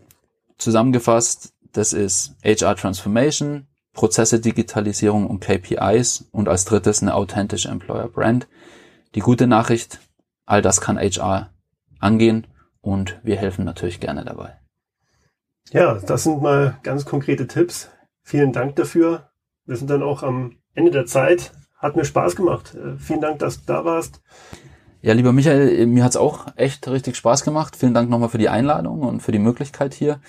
zusammengefasst, 0.57 1.53
das 1.71 1.93
ist 1.93 2.35
HR 2.43 2.75
Transformation, 2.75 3.67
Prozesse 3.93 4.39
Digitalisierung 4.39 5.27
und 5.27 5.39
KPIs 5.39 6.25
und 6.31 6.47
als 6.47 6.65
drittes 6.65 7.01
eine 7.01 7.15
authentische 7.15 7.69
Employer 7.69 8.07
Brand. 8.07 8.47
Die 9.15 9.21
gute 9.21 9.47
Nachricht, 9.47 9.99
all 10.45 10.61
das 10.61 10.81
kann 10.81 10.97
HR 10.97 11.49
angehen 11.99 12.47
und 12.81 13.19
wir 13.23 13.37
helfen 13.37 13.65
natürlich 13.65 13.99
gerne 13.99 14.23
dabei. 14.23 14.57
Ja, 15.71 15.95
das 15.95 16.23
sind 16.23 16.41
mal 16.41 16.77
ganz 16.83 17.05
konkrete 17.05 17.47
Tipps. 17.47 17.89
Vielen 18.23 18.53
Dank 18.53 18.75
dafür. 18.77 19.29
Wir 19.65 19.75
sind 19.75 19.89
dann 19.89 20.03
auch 20.03 20.23
am 20.23 20.57
Ende 20.73 20.91
der 20.91 21.05
Zeit. 21.05 21.51
Hat 21.77 21.95
mir 21.95 22.05
Spaß 22.05 22.35
gemacht. 22.35 22.75
Äh, 22.75 22.97
vielen 22.97 23.21
Dank, 23.21 23.39
dass 23.39 23.59
du 23.59 23.63
da 23.65 23.85
warst. 23.85 24.21
Ja, 25.01 25.13
lieber 25.13 25.31
Michael, 25.31 25.85
mir 25.87 26.03
hat's 26.03 26.17
auch 26.17 26.47
echt 26.55 26.87
richtig 26.87 27.15
Spaß 27.15 27.43
gemacht. 27.43 27.75
Vielen 27.75 27.93
Dank 27.93 28.09
nochmal 28.09 28.29
für 28.29 28.37
die 28.37 28.49
Einladung 28.49 29.01
und 29.01 29.21
für 29.21 29.31
die 29.31 29.39
Möglichkeit 29.39 29.93
hier. 29.93 30.21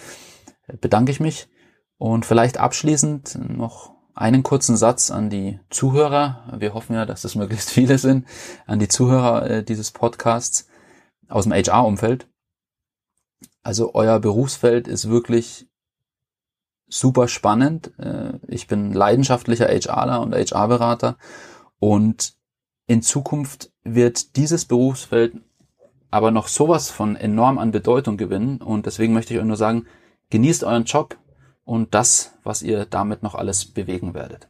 Bedanke 0.81 1.11
ich 1.11 1.20
mich. 1.20 1.48
Und 1.96 2.27
vielleicht 2.27 2.59
abschließend 2.59 3.38
noch 3.57 3.94
einen 4.14 4.42
kurzen 4.42 4.77
Satz 4.77 5.11
an 5.11 5.31
die 5.31 5.61
Zuhörer. 5.70 6.53
Wir 6.59 6.74
hoffen 6.74 6.94
ja, 6.94 7.07
dass 7.07 7.24
es 7.24 7.35
möglichst 7.37 7.70
viele 7.70 7.98
sind. 7.98 8.27
An 8.66 8.79
die 8.79 8.88
Zuhörer 8.88 9.48
äh, 9.48 9.64
dieses 9.64 9.92
Podcasts 9.92 10.68
aus 11.29 11.44
dem 11.44 11.53
HR-Umfeld. 11.53 12.29
Also 13.62 13.94
euer 13.94 14.18
Berufsfeld 14.20 14.88
ist 14.88 15.09
wirklich 15.09 15.66
super 16.88 17.29
spannend. 17.29 17.92
Äh, 17.98 18.38
ich 18.48 18.66
bin 18.66 18.92
leidenschaftlicher 18.92 19.66
HRler 19.66 20.20
und 20.20 20.35
HR-Berater 20.35 21.16
und 21.79 22.35
in 22.87 23.03
Zukunft 23.03 23.70
wird 23.85 24.37
dieses 24.37 24.64
Berufsfeld 24.64 25.35
aber 26.11 26.31
noch 26.31 26.48
sowas 26.48 26.90
von 26.90 27.16
enorm 27.16 27.59
an 27.59 27.70
Bedeutung 27.70 28.16
gewinnen. 28.16 28.62
Und 28.62 28.87
deswegen 28.87 29.12
möchte 29.12 29.35
ich 29.35 29.40
euch 29.40 29.46
nur 29.46 29.57
sagen, 29.57 29.87
genießt 30.31 30.64
euren 30.64 30.85
Job 30.85 31.16
und 31.64 31.94
das, 31.94 32.33
was 32.44 32.63
ihr 32.63 32.87
damit 32.87 33.23
noch 33.23 33.35
alles 33.35 33.67
bewegen 33.67 34.15
werdet. 34.15 34.48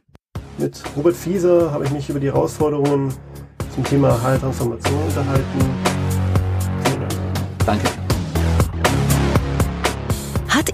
Mit 0.57 0.81
Robert 0.95 1.15
Fieser 1.15 1.71
habe 1.71 1.85
ich 1.85 1.91
mich 1.91 2.09
über 2.09 2.19
die 2.19 2.27
Herausforderungen 2.27 3.13
zum 3.75 3.83
Thema 3.83 4.21
Heiltransformation 4.21 5.03
unterhalten. 5.03 5.59
Vielen 6.83 6.99
Dank. 6.99 7.13
Danke. 7.65 7.98